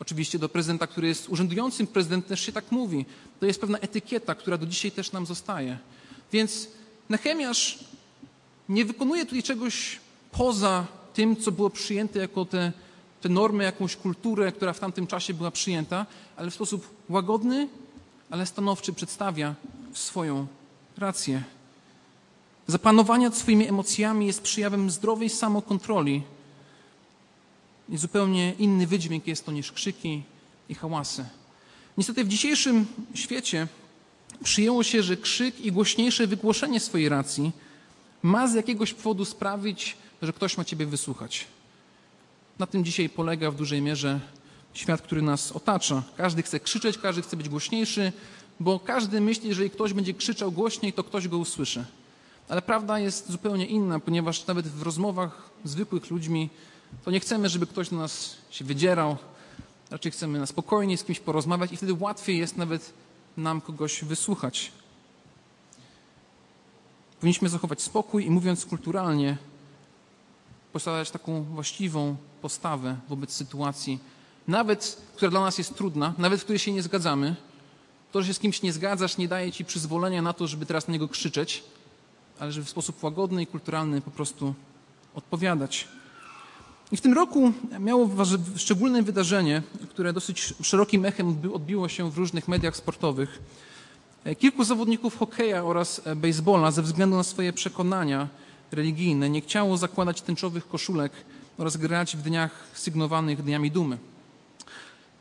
Oczywiście 0.00 0.38
do 0.38 0.48
prezydenta, 0.48 0.86
który 0.86 1.08
jest 1.08 1.28
urzędującym 1.28 1.86
prezydentem 1.86 2.28
też 2.28 2.40
się 2.40 2.52
tak 2.52 2.72
mówi. 2.72 3.04
To 3.40 3.46
jest 3.46 3.60
pewna 3.60 3.78
etykieta, 3.78 4.34
która 4.34 4.58
do 4.58 4.66
dzisiaj 4.66 4.90
też 4.90 5.12
nam 5.12 5.26
zostaje. 5.26 5.78
Więc 6.32 6.68
Nechemiasz 7.10 7.78
nie 8.68 8.84
wykonuje 8.84 9.24
tutaj 9.24 9.42
czegoś 9.42 10.00
poza 10.32 10.86
tym, 11.14 11.36
co 11.36 11.52
było 11.52 11.70
przyjęte 11.70 12.18
jako 12.18 12.44
te, 12.44 12.72
te 13.20 13.28
normy, 13.28 13.64
jakąś 13.64 13.96
kulturę, 13.96 14.52
która 14.52 14.72
w 14.72 14.80
tamtym 14.80 15.06
czasie 15.06 15.34
była 15.34 15.50
przyjęta, 15.50 16.06
ale 16.36 16.50
w 16.50 16.54
sposób 16.54 16.90
łagodny, 17.08 17.68
ale 18.30 18.46
stanowczy 18.46 18.92
przedstawia 18.92 19.54
swoją 19.92 20.46
rację. 20.98 21.42
Zapanowanie 22.70 23.24
nad 23.24 23.36
swoimi 23.36 23.68
emocjami 23.68 24.26
jest 24.26 24.42
przejawem 24.42 24.90
zdrowej 24.90 25.28
samokontroli. 25.28 26.22
I 27.88 27.96
zupełnie 27.96 28.54
inny 28.58 28.86
wydźwięk 28.86 29.26
jest 29.26 29.46
to 29.46 29.52
niż 29.52 29.72
krzyki 29.72 30.22
i 30.68 30.74
hałasy. 30.74 31.24
Niestety 31.98 32.24
w 32.24 32.28
dzisiejszym 32.28 32.86
świecie 33.14 33.66
przyjęło 34.44 34.82
się, 34.82 35.02
że 35.02 35.16
krzyk 35.16 35.60
i 35.60 35.72
głośniejsze 35.72 36.26
wygłoszenie 36.26 36.80
swojej 36.80 37.08
racji 37.08 37.52
ma 38.22 38.48
z 38.48 38.54
jakiegoś 38.54 38.94
powodu 38.94 39.24
sprawić, 39.24 39.96
że 40.22 40.32
ktoś 40.32 40.56
ma 40.58 40.64
ciebie 40.64 40.86
wysłuchać. 40.86 41.46
Na 42.58 42.66
tym 42.66 42.84
dzisiaj 42.84 43.08
polega 43.08 43.50
w 43.50 43.56
dużej 43.56 43.82
mierze 43.82 44.20
świat, 44.74 45.02
który 45.02 45.22
nas 45.22 45.52
otacza. 45.52 46.02
Każdy 46.16 46.42
chce 46.42 46.60
krzyczeć, 46.60 46.98
każdy 46.98 47.22
chce 47.22 47.36
być 47.36 47.48
głośniejszy, 47.48 48.12
bo 48.60 48.78
każdy 48.78 49.20
myśli, 49.20 49.42
że 49.42 49.48
jeżeli 49.48 49.70
ktoś 49.70 49.92
będzie 49.92 50.14
krzyczał 50.14 50.52
głośniej, 50.52 50.92
to 50.92 51.04
ktoś 51.04 51.28
go 51.28 51.38
usłyszy. 51.38 51.84
Ale 52.50 52.62
prawda 52.62 52.98
jest 52.98 53.30
zupełnie 53.30 53.66
inna, 53.66 54.00
ponieważ 54.00 54.46
nawet 54.46 54.68
w 54.68 54.82
rozmowach 54.82 55.50
zwykłych 55.64 56.10
ludźmi 56.10 56.50
to 57.04 57.10
nie 57.10 57.20
chcemy, 57.20 57.48
żeby 57.48 57.66
ktoś 57.66 57.88
do 57.88 57.96
nas 57.96 58.36
się 58.50 58.64
wydzierał. 58.64 59.16
Raczej 59.90 60.12
chcemy 60.12 60.38
na 60.38 60.46
spokojnie 60.46 60.98
z 60.98 61.04
kimś 61.04 61.20
porozmawiać 61.20 61.72
i 61.72 61.76
wtedy 61.76 61.94
łatwiej 61.94 62.38
jest 62.38 62.56
nawet 62.56 62.92
nam 63.36 63.60
kogoś 63.60 64.04
wysłuchać. 64.04 64.72
Powinniśmy 67.20 67.48
zachować 67.48 67.82
spokój 67.82 68.26
i 68.26 68.30
mówiąc 68.30 68.66
kulturalnie, 68.66 69.36
posiadać 70.72 71.10
taką 71.10 71.42
właściwą 71.42 72.16
postawę 72.42 72.96
wobec 73.08 73.32
sytuacji, 73.32 73.98
nawet 74.48 75.02
która 75.16 75.30
dla 75.30 75.40
nas 75.40 75.58
jest 75.58 75.74
trudna, 75.74 76.14
nawet 76.18 76.40
w 76.40 76.44
której 76.44 76.58
się 76.58 76.72
nie 76.72 76.82
zgadzamy. 76.82 77.36
To, 78.12 78.22
że 78.22 78.28
się 78.28 78.34
z 78.34 78.38
kimś 78.38 78.62
nie 78.62 78.72
zgadzasz, 78.72 79.16
nie 79.16 79.28
daje 79.28 79.52
ci 79.52 79.64
przyzwolenia 79.64 80.22
na 80.22 80.32
to, 80.32 80.46
żeby 80.46 80.66
teraz 80.66 80.88
na 80.88 80.92
niego 80.92 81.08
krzyczeć, 81.08 81.64
ale 82.40 82.52
żeby 82.52 82.66
w 82.66 82.70
sposób 82.70 83.02
łagodny 83.02 83.42
i 83.42 83.46
kulturalny 83.46 84.00
po 84.00 84.10
prostu 84.10 84.54
odpowiadać. 85.14 85.88
I 86.92 86.96
w 86.96 87.00
tym 87.00 87.12
roku 87.12 87.52
miało 87.80 88.10
szczególne 88.56 89.02
wydarzenie, 89.02 89.62
które 89.90 90.12
dosyć 90.12 90.54
szerokim 90.62 91.04
echem 91.04 91.38
odbiło 91.54 91.88
się 91.88 92.10
w 92.10 92.18
różnych 92.18 92.48
mediach 92.48 92.76
sportowych. 92.76 93.42
Kilku 94.38 94.64
zawodników 94.64 95.18
hokeja 95.18 95.64
oraz 95.64 96.00
baseballa 96.16 96.70
ze 96.70 96.82
względu 96.82 97.16
na 97.16 97.22
swoje 97.22 97.52
przekonania 97.52 98.28
religijne 98.72 99.30
nie 99.30 99.40
chciało 99.40 99.76
zakładać 99.76 100.22
tęczowych 100.22 100.68
koszulek 100.68 101.12
oraz 101.58 101.76
grać 101.76 102.16
w 102.16 102.22
dniach 102.22 102.50
sygnowanych 102.74 103.42
Dniami 103.42 103.70
Dumy. 103.70 103.98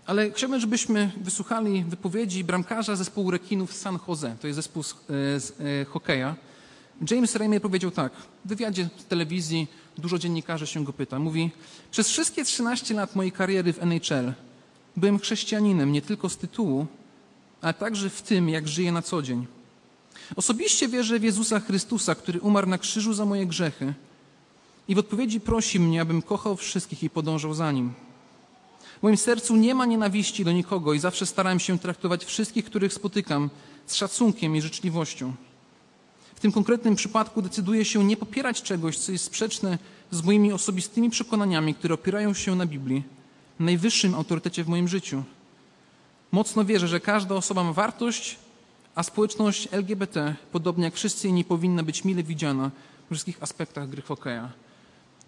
Ale 0.06 0.32
chciałbym, 0.32 0.60
żebyśmy 0.60 1.12
wysłuchali 1.18 1.84
wypowiedzi 1.84 2.44
bramkarza 2.44 2.96
zespołu 2.96 3.32
rekinów 3.32 3.74
San 3.74 4.00
Jose. 4.08 4.36
To 4.42 4.48
jest 4.48 4.56
zespół 4.56 4.84
z, 4.84 4.96
z 5.08 5.54
e, 5.60 5.86
hokeja. 5.86 6.36
James 7.12 7.36
Raymond 7.36 7.64
powiedział 7.64 7.92
tak. 7.92 8.14
W 8.46 8.50
wywiadzie 8.50 8.90
w 8.98 9.04
telewizji 9.04 9.68
dużo 9.98 10.18
dziennikarzy 10.18 10.68
się 10.68 10.84
go 10.84 10.94
pyta. 10.94 11.20
Mówi, 11.20 11.52
przez 11.92 12.10
wszystkie 12.10 12.46
13 12.46 12.94
lat 12.94 13.16
mojej 13.16 13.32
kariery 13.32 13.74
w 13.74 13.84
NHL 13.84 14.34
byłem 14.98 15.20
chrześcijaninem 15.20 15.92
nie 15.92 16.02
tylko 16.02 16.30
z 16.30 16.38
tytułu, 16.38 16.86
ale 17.62 17.74
także 17.74 18.10
w 18.10 18.22
tym, 18.22 18.50
jak 18.50 18.68
żyję 18.68 18.92
na 18.92 19.02
co 19.02 19.22
dzień. 19.22 19.46
Osobiście 20.36 20.88
wierzę 20.88 21.20
w 21.20 21.24
Jezusa 21.24 21.60
Chrystusa, 21.60 22.16
który 22.16 22.42
umarł 22.42 22.68
na 22.68 22.78
krzyżu 22.78 23.14
za 23.14 23.26
moje 23.26 23.46
grzechy 23.46 23.94
i 24.88 24.96
w 24.96 24.98
odpowiedzi 24.98 25.40
prosi 25.40 25.80
mnie, 25.80 26.02
abym 26.02 26.22
kochał 26.22 26.56
wszystkich 26.56 27.04
i 27.04 27.10
podążał 27.10 27.54
za 27.54 27.72
Nim. 27.72 27.94
W 29.00 29.04
moim 29.04 29.18
sercu 29.18 29.56
nie 29.56 29.76
ma 29.76 29.86
nienawiści 29.86 30.46
do 30.46 30.52
nikogo 30.52 30.94
i 30.94 31.00
zawsze 31.00 31.26
starałem 31.26 31.60
się 31.60 31.80
traktować 31.80 32.26
wszystkich, 32.26 32.66
których 32.66 32.94
spotykam, 32.94 33.50
z 33.86 33.96
szacunkiem 33.96 34.56
i 34.56 34.62
życzliwością. 34.62 35.34
W 36.40 36.42
tym 36.42 36.52
konkretnym 36.52 36.96
przypadku 36.96 37.42
decyduję 37.42 37.86
się 37.86 38.04
nie 38.04 38.18
popierać 38.18 38.62
czegoś, 38.62 38.98
co 38.98 39.12
jest 39.12 39.24
sprzeczne 39.24 39.78
z 40.12 40.24
moimi 40.24 40.54
osobistymi 40.54 41.10
przekonaniami, 41.10 41.76
które 41.76 41.94
opierają 41.94 42.34
się 42.34 42.56
na 42.56 42.66
Biblii, 42.66 43.04
najwyższym 43.60 44.16
autorytecie 44.16 44.64
w 44.64 44.68
moim 44.68 44.88
życiu. 44.88 45.24
Mocno 46.32 46.66
wierzę, 46.66 46.88
że 46.88 47.00
każda 47.00 47.36
osoba 47.36 47.64
ma 47.64 47.74
wartość, 47.74 48.38
a 48.96 49.04
społeczność 49.04 49.68
LGBT, 49.72 50.36
podobnie 50.52 50.84
jak 50.84 50.94
wszyscy 50.94 51.28
inni, 51.28 51.44
powinna 51.44 51.84
być 51.84 52.04
mile 52.04 52.24
widziana 52.24 52.72
w 53.06 53.12
wszystkich 53.12 53.44
aspektach 53.44 53.90
gry 53.90 54.02
hokeja. 54.02 54.50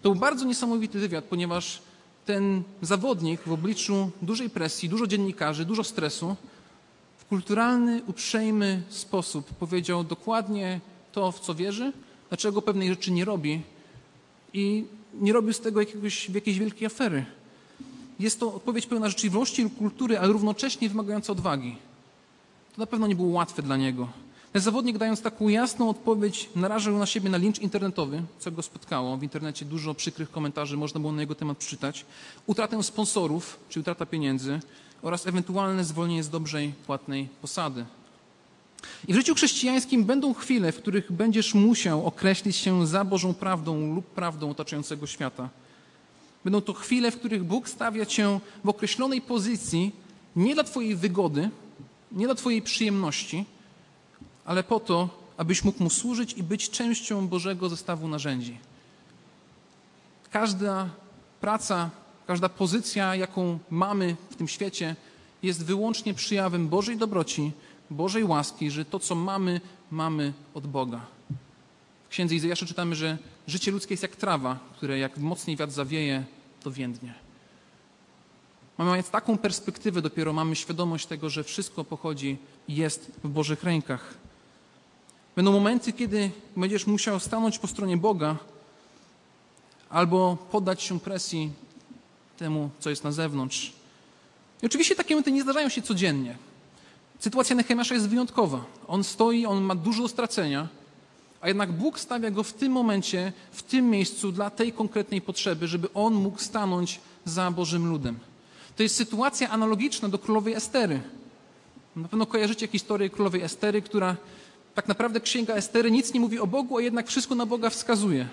To 0.02 0.10
był 0.10 0.20
bardzo 0.20 0.44
niesamowity 0.44 0.98
wywiad, 0.98 1.24
ponieważ 1.24 1.82
ten 2.26 2.62
zawodnik 2.82 3.40
w 3.46 3.52
obliczu 3.52 4.10
dużej 4.22 4.50
presji, 4.50 4.88
dużo 4.88 5.06
dziennikarzy, 5.06 5.64
dużo 5.64 5.84
stresu, 5.84 6.36
w 7.18 7.24
kulturalny, 7.24 8.02
uprzejmy 8.06 8.82
sposób 8.88 9.54
powiedział 9.54 10.04
dokładnie 10.04 10.80
to, 11.12 11.32
w 11.32 11.40
co 11.40 11.54
wierzy, 11.54 11.92
dlaczego 12.28 12.62
pewnej 12.62 12.88
rzeczy 12.88 13.10
nie 13.10 13.24
robi 13.24 13.62
i 14.52 14.84
nie 15.14 15.32
robił 15.32 15.52
z 15.52 15.60
tego 15.60 15.80
jakiegoś, 15.80 16.28
jakiejś 16.28 16.58
wielkiej 16.58 16.86
afery. 16.86 17.24
Jest 18.20 18.40
to 18.40 18.54
odpowiedź 18.54 18.86
pełna 18.86 19.08
życzliwości 19.08 19.62
lub 19.62 19.78
kultury, 19.78 20.18
ale 20.18 20.32
równocześnie 20.32 20.88
wymagająca 20.88 21.32
odwagi. 21.32 21.76
To 22.74 22.80
na 22.80 22.86
pewno 22.86 23.06
nie 23.06 23.16
było 23.16 23.28
łatwe 23.28 23.62
dla 23.62 23.76
niego. 23.76 24.08
Ten 24.52 24.62
zawodnik, 24.62 24.98
dając 24.98 25.22
taką 25.22 25.48
jasną 25.48 25.88
odpowiedź, 25.88 26.50
narażał 26.56 26.98
na 26.98 27.06
siebie 27.06 27.30
na 27.30 27.36
lincz 27.36 27.58
internetowy, 27.58 28.22
co 28.38 28.50
go 28.50 28.62
spotkało. 28.62 29.16
W 29.16 29.22
internecie 29.22 29.64
dużo 29.64 29.94
przykrych 29.94 30.30
komentarzy 30.30 30.76
można 30.76 31.00
było 31.00 31.12
na 31.12 31.20
jego 31.20 31.34
temat 31.34 31.58
przeczytać. 31.58 32.04
Utratę 32.46 32.82
sponsorów, 32.82 33.58
czyli 33.68 33.80
utrata 33.80 34.06
pieniędzy 34.06 34.60
oraz 35.02 35.26
ewentualne 35.26 35.84
zwolnienie 35.84 36.22
z 36.22 36.30
dobrej 36.30 36.72
płatnej 36.86 37.28
posady. 37.40 37.84
I 39.08 39.12
w 39.12 39.16
życiu 39.16 39.34
chrześcijańskim 39.34 40.04
będą 40.04 40.34
chwile, 40.34 40.72
w 40.72 40.76
których 40.76 41.12
będziesz 41.12 41.54
musiał 41.54 42.06
określić 42.06 42.56
się 42.56 42.86
za 42.86 43.04
Bożą 43.04 43.34
prawdą 43.34 43.94
lub 43.94 44.06
prawdą 44.06 44.50
otaczającego 44.50 45.06
świata. 45.06 45.48
Będą 46.44 46.60
to 46.60 46.72
chwile, 46.72 47.10
w 47.10 47.18
których 47.18 47.44
Bóg 47.44 47.68
stawia 47.68 48.06
cię 48.06 48.40
w 48.64 48.68
określonej 48.68 49.20
pozycji 49.20 49.92
nie 50.36 50.54
dla 50.54 50.64
Twojej 50.64 50.96
wygody, 50.96 51.50
nie 52.12 52.26
dla 52.26 52.34
Twojej 52.34 52.62
przyjemności, 52.62 53.44
ale 54.44 54.62
po 54.62 54.80
to, 54.80 55.08
abyś 55.36 55.64
mógł 55.64 55.82
Mu 55.82 55.90
służyć 55.90 56.32
i 56.32 56.42
być 56.42 56.70
częścią 56.70 57.28
Bożego 57.28 57.68
zestawu 57.68 58.08
narzędzi. 58.08 58.58
Każda 60.30 60.88
praca, 61.40 61.90
każda 62.26 62.48
pozycja, 62.48 63.16
jaką 63.16 63.58
mamy 63.70 64.16
w 64.30 64.36
tym 64.36 64.48
świecie, 64.48 64.96
jest 65.42 65.64
wyłącznie 65.64 66.14
przyjawem 66.14 66.68
Bożej 66.68 66.96
dobroci, 66.96 67.52
Bożej 67.92 68.24
łaski, 68.24 68.70
że 68.70 68.84
to, 68.84 68.98
co 68.98 69.14
mamy, 69.14 69.60
mamy 69.90 70.32
od 70.54 70.66
Boga. 70.66 71.00
W 72.04 72.08
księdze 72.08 72.34
Izajasza 72.34 72.66
czytamy, 72.66 72.94
że 72.94 73.18
życie 73.46 73.70
ludzkie 73.70 73.92
jest 73.92 74.02
jak 74.02 74.16
trawa, 74.16 74.58
które 74.76 74.98
jak 74.98 75.18
mocniej 75.18 75.56
wiatr 75.56 75.72
zawieje, 75.72 76.24
to 76.62 76.70
więdnie. 76.70 77.14
Mamy 78.78 78.90
mając 78.90 79.10
taką 79.10 79.38
perspektywę, 79.38 80.02
dopiero 80.02 80.32
mamy 80.32 80.56
świadomość 80.56 81.06
tego, 81.06 81.30
że 81.30 81.44
wszystko 81.44 81.84
pochodzi 81.84 82.38
i 82.68 82.76
jest 82.76 83.12
w 83.24 83.28
Bożych 83.28 83.64
rękach. 83.64 84.14
Będą 85.36 85.52
momenty, 85.52 85.92
kiedy 85.92 86.30
będziesz 86.56 86.86
musiał 86.86 87.20
stanąć 87.20 87.58
po 87.58 87.66
stronie 87.66 87.96
Boga 87.96 88.36
albo 89.90 90.36
poddać 90.50 90.82
się 90.82 91.00
presji 91.00 91.50
temu, 92.38 92.70
co 92.80 92.90
jest 92.90 93.04
na 93.04 93.12
zewnątrz. 93.12 93.72
I 94.62 94.66
oczywiście 94.66 94.96
takie 94.96 95.14
momenty 95.14 95.32
nie 95.32 95.42
zdarzają 95.42 95.68
się 95.68 95.82
codziennie. 95.82 96.36
Sytuacja 97.22 97.56
Nehemiasza 97.56 97.94
jest 97.94 98.08
wyjątkowa. 98.08 98.64
On 98.88 99.04
stoi, 99.04 99.46
on 99.46 99.62
ma 99.62 99.74
dużo 99.74 100.08
stracenia, 100.08 100.68
a 101.40 101.48
jednak 101.48 101.72
Bóg 101.72 102.00
stawia 102.00 102.30
go 102.30 102.42
w 102.42 102.52
tym 102.52 102.72
momencie, 102.72 103.32
w 103.52 103.62
tym 103.62 103.90
miejscu 103.90 104.32
dla 104.32 104.50
tej 104.50 104.72
konkretnej 104.72 105.20
potrzeby, 105.20 105.68
żeby 105.68 105.92
on 105.94 106.14
mógł 106.14 106.38
stanąć 106.38 107.00
za 107.24 107.50
Bożym 107.50 107.90
ludem. 107.90 108.18
To 108.76 108.82
jest 108.82 108.96
sytuacja 108.96 109.50
analogiczna 109.50 110.08
do 110.08 110.18
królowej 110.18 110.54
Estery. 110.54 111.00
Na 111.96 112.08
pewno 112.08 112.26
kojarzycie 112.26 112.66
historię 112.66 113.10
królowej 113.10 113.42
Estery, 113.42 113.82
która 113.82 114.16
tak 114.74 114.88
naprawdę 114.88 115.20
księga 115.20 115.54
Estery 115.54 115.90
nic 115.90 116.14
nie 116.14 116.20
mówi 116.20 116.38
o 116.38 116.46
Bogu, 116.46 116.78
a 116.78 116.82
jednak 116.82 117.08
wszystko 117.08 117.34
na 117.34 117.46
Boga 117.46 117.70
wskazuje. 117.70 118.28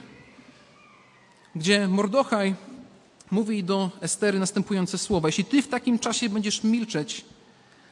Gdzie 1.55 1.87
Mordochaj 1.87 2.55
mówi 3.31 3.63
do 3.63 3.89
Estery 4.01 4.39
następujące 4.39 4.97
słowa: 4.97 5.27
Jeśli 5.27 5.45
ty 5.45 5.61
w 5.61 5.67
takim 5.67 5.99
czasie 5.99 6.29
będziesz 6.29 6.63
milczeć, 6.63 7.25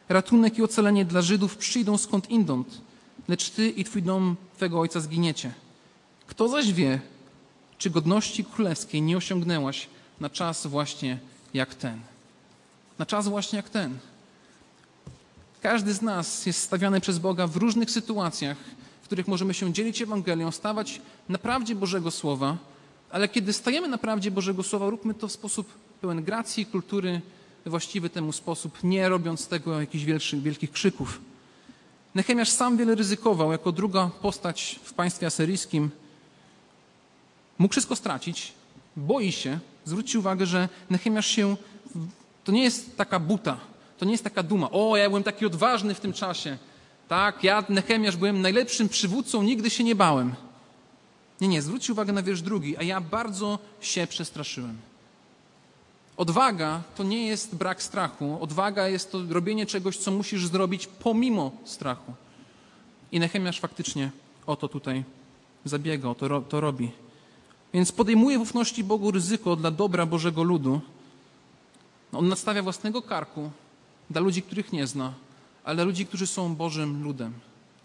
Ratunek 0.09 0.57
i 0.57 0.63
ocalenie 0.63 1.05
dla 1.05 1.21
Żydów 1.21 1.57
przyjdą 1.57 1.97
skąd 1.97 2.29
inąd, 2.29 2.81
lecz 3.27 3.49
ty 3.49 3.69
i 3.69 3.83
twój 3.83 4.03
dom 4.03 4.35
twego 4.55 4.79
ojca 4.79 4.99
zginiecie. 4.99 5.51
Kto 6.27 6.47
zaś 6.47 6.73
wie, 6.73 6.99
czy 7.77 7.89
godności 7.89 8.45
królewskiej 8.45 9.01
nie 9.01 9.17
osiągnęłaś 9.17 9.87
na 10.19 10.29
czas 10.29 10.67
właśnie 10.67 11.19
jak 11.53 11.75
ten? 11.75 11.99
Na 12.99 13.05
czas 13.05 13.27
właśnie 13.27 13.57
jak 13.57 13.69
ten. 13.69 13.97
Każdy 15.61 15.93
z 15.93 16.01
nas 16.01 16.45
jest 16.45 16.61
stawiany 16.61 17.01
przez 17.01 17.19
Boga 17.19 17.47
w 17.47 17.57
różnych 17.57 17.91
sytuacjach, 17.91 18.57
w 19.01 19.05
których 19.05 19.27
możemy 19.27 19.53
się 19.53 19.73
dzielić 19.73 20.01
Ewangelią, 20.01 20.51
stawać 20.51 21.01
na 21.29 21.37
prawdzie 21.37 21.75
Bożego 21.75 22.11
Słowa, 22.11 22.57
ale 23.09 23.27
kiedy 23.27 23.53
stajemy 23.53 23.87
na 23.87 23.97
prawdzie 23.97 24.31
Bożego 24.31 24.63
Słowa, 24.63 24.89
róbmy 24.89 25.13
to 25.13 25.27
w 25.27 25.31
sposób 25.31 25.73
pełen 26.01 26.23
gracji, 26.23 26.65
kultury, 26.65 27.21
właściwy 27.69 28.09
temu 28.09 28.31
sposób, 28.31 28.83
nie 28.83 29.09
robiąc 29.09 29.41
z 29.41 29.47
tego 29.47 29.81
jakichś 29.81 30.03
wielkich, 30.03 30.41
wielkich 30.41 30.71
krzyków. 30.71 31.21
Nechemiasz 32.15 32.49
sam 32.49 32.77
wiele 32.77 32.95
ryzykował, 32.95 33.51
jako 33.51 33.71
druga 33.71 34.09
postać 34.21 34.79
w 34.83 34.93
państwie 34.93 35.27
asyryjskim. 35.27 35.89
Mógł 37.57 37.71
wszystko 37.71 37.95
stracić, 37.95 38.53
boi 38.97 39.31
się. 39.31 39.59
Zwróćcie 39.85 40.19
uwagę, 40.19 40.45
że 40.45 40.69
Nechemiasz 40.89 41.27
się, 41.27 41.55
to 42.43 42.51
nie 42.51 42.63
jest 42.63 42.97
taka 42.97 43.19
buta, 43.19 43.57
to 43.97 44.05
nie 44.05 44.11
jest 44.11 44.23
taka 44.23 44.43
duma. 44.43 44.71
O, 44.71 44.97
ja 44.97 45.09
byłem 45.09 45.23
taki 45.23 45.45
odważny 45.45 45.93
w 45.93 45.99
tym 45.99 46.13
czasie. 46.13 46.57
Tak, 47.07 47.43
ja, 47.43 47.63
Nechemiasz, 47.69 48.17
byłem 48.17 48.41
najlepszym 48.41 48.89
przywódcą, 48.89 49.43
nigdy 49.43 49.69
się 49.69 49.83
nie 49.83 49.95
bałem. 49.95 50.35
Nie, 51.41 51.47
nie, 51.47 51.61
zwróćcie 51.61 51.93
uwagę 51.93 52.13
na 52.13 52.23
wiersz 52.23 52.41
drugi, 52.41 52.77
a 52.77 52.83
ja 52.83 53.01
bardzo 53.01 53.59
się 53.81 54.07
przestraszyłem. 54.07 54.77
Odwaga 56.17 56.81
to 56.95 57.03
nie 57.03 57.27
jest 57.27 57.55
brak 57.55 57.83
strachu. 57.83 58.37
Odwaga 58.41 58.87
jest 58.87 59.11
to 59.11 59.21
robienie 59.29 59.65
czegoś, 59.65 59.97
co 59.97 60.11
musisz 60.11 60.47
zrobić 60.47 60.87
pomimo 60.87 61.51
strachu. 61.65 62.13
I 63.11 63.19
Nechemiasz 63.19 63.59
faktycznie 63.59 64.11
o 64.45 64.55
to 64.55 64.67
tutaj 64.67 65.03
zabiega, 65.65 66.15
to, 66.15 66.41
to 66.41 66.61
robi. 66.61 66.91
Więc 67.73 67.91
podejmuje 67.91 68.39
w 68.39 68.41
ufności 68.41 68.83
Bogu 68.83 69.11
ryzyko 69.11 69.55
dla 69.55 69.71
dobra 69.71 70.05
Bożego 70.05 70.43
ludu. 70.43 70.81
On 72.13 72.27
nadstawia 72.27 72.63
własnego 72.63 73.01
karku 73.01 73.51
dla 74.09 74.21
ludzi, 74.21 74.41
których 74.41 74.73
nie 74.73 74.87
zna, 74.87 75.13
ale 75.63 75.85
ludzi, 75.85 76.05
którzy 76.05 76.27
są 76.27 76.55
Bożym 76.55 77.03
ludem. 77.03 77.33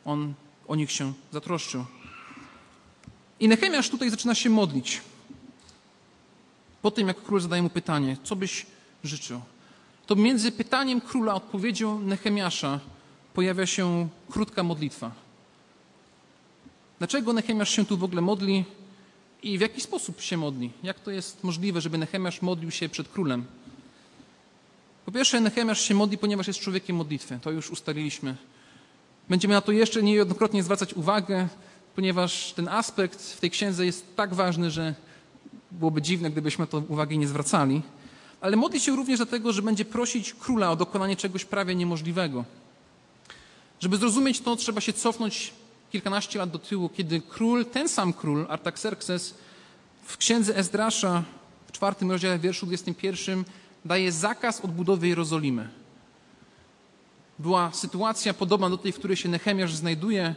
On 0.05 0.35
o 0.69 0.77
nich 0.77 0.93
się 0.93 1.13
zatroszczył. 1.33 1.85
I 3.41 3.49
Nechemiasz 3.49 3.91
tutaj 3.91 4.11
zaczyna 4.11 4.35
się 4.35 4.51
modlić. 4.51 5.01
Po 6.83 6.91
tym, 6.91 7.09
jak 7.09 7.23
król 7.23 7.41
zadaje 7.41 7.63
mu 7.63 7.71
pytanie, 7.71 8.17
co 8.25 8.37
byś 8.37 8.67
życzył, 9.05 9.41
to 10.07 10.17
między 10.17 10.53
pytaniem 10.53 11.01
króla 11.01 11.35
odpowiedzią 11.35 12.01
Nechemiasza 12.01 12.81
pojawia 13.35 13.67
się 13.67 14.09
krótka 14.31 14.63
modlitwa. 14.63 15.11
Dlaczego 16.99 17.33
Nechemiasz 17.33 17.71
się 17.71 17.85
tu 17.85 17.97
w 17.97 18.05
ogóle 18.05 18.23
modli 18.23 18.65
i 19.43 19.59
w 19.59 19.61
jaki 19.61 19.81
sposób 19.81 20.21
się 20.21 20.37
modli? 20.37 20.71
Jak 20.83 21.01
to 21.01 21.11
jest 21.11 21.45
możliwe, 21.45 21.81
żeby 21.81 21.99
Nechemiasz 21.99 22.43
modlił 22.43 22.71
się 22.71 22.89
przed 22.89 23.09
królem? 23.09 23.45
Po 25.07 25.13
pierwsze, 25.13 25.41
Nechemiasz 25.41 25.81
się 25.81 25.95
modli, 25.95 26.19
ponieważ 26.19 26.47
jest 26.47 26.61
człowiekiem 26.61 26.97
modlitwy. 26.97 27.39
To 27.43 27.51
już 27.51 27.71
ustaliliśmy. 27.71 28.37
Będziemy 29.29 29.55
na 29.55 29.61
to 29.61 29.73
jeszcze 29.73 30.03
niejednokrotnie 30.03 30.63
zwracać 30.63 30.95
uwagę, 30.95 31.49
ponieważ 31.95 32.53
ten 32.53 32.69
aspekt 32.69 33.23
w 33.23 33.41
tej 33.41 33.51
księdze 33.51 33.87
jest 33.87 34.17
tak 34.17 34.35
ważny, 34.35 34.71
że 34.71 34.95
byłoby 35.79 36.03
dziwne, 36.03 36.31
gdybyśmy 36.31 36.67
to 36.67 36.83
uwagi 36.89 37.19
nie 37.19 37.29
zwracali. 37.29 37.83
Ale 38.41 38.57
modli 38.57 38.81
się 38.81 38.97
również 38.97 39.19
dlatego, 39.19 39.53
że 39.53 39.63
będzie 39.63 39.85
prosić 39.85 40.35
króla 40.35 40.71
o 40.71 40.77
dokonanie 40.77 41.17
czegoś 41.17 41.45
prawie 41.45 41.75
niemożliwego. 41.75 42.45
Żeby 43.81 43.97
zrozumieć 43.97 44.41
to, 44.41 44.57
trzeba 44.57 44.81
się 44.81 44.93
cofnąć 44.93 45.53
kilkanaście 45.93 46.39
lat 46.39 46.51
do 46.51 46.59
tyłu, 46.59 46.89
kiedy 46.89 47.21
król, 47.21 47.67
ten 47.67 47.89
sam 47.89 48.13
król, 48.13 48.47
Artaxerxes, 48.49 49.35
w 50.05 50.17
księdze 50.17 50.57
Ezdrasza 50.57 51.23
w 51.67 51.73
czwartym 51.73 52.11
rozdziale, 52.11 52.39
wierszu 52.39 52.67
21, 52.67 53.45
daje 53.85 54.13
zakaz 54.13 54.61
odbudowy 54.61 55.09
Jerozolimy. 55.09 55.69
Była 57.39 57.73
sytuacja 57.73 58.35
podobna 58.35 58.71
do 58.71 58.79
tej, 58.79 58.93
w 58.93 58.99
której 58.99 59.17
się 59.17 59.29
Nechemiasz 59.29 59.75
znajduje, 59.75 60.35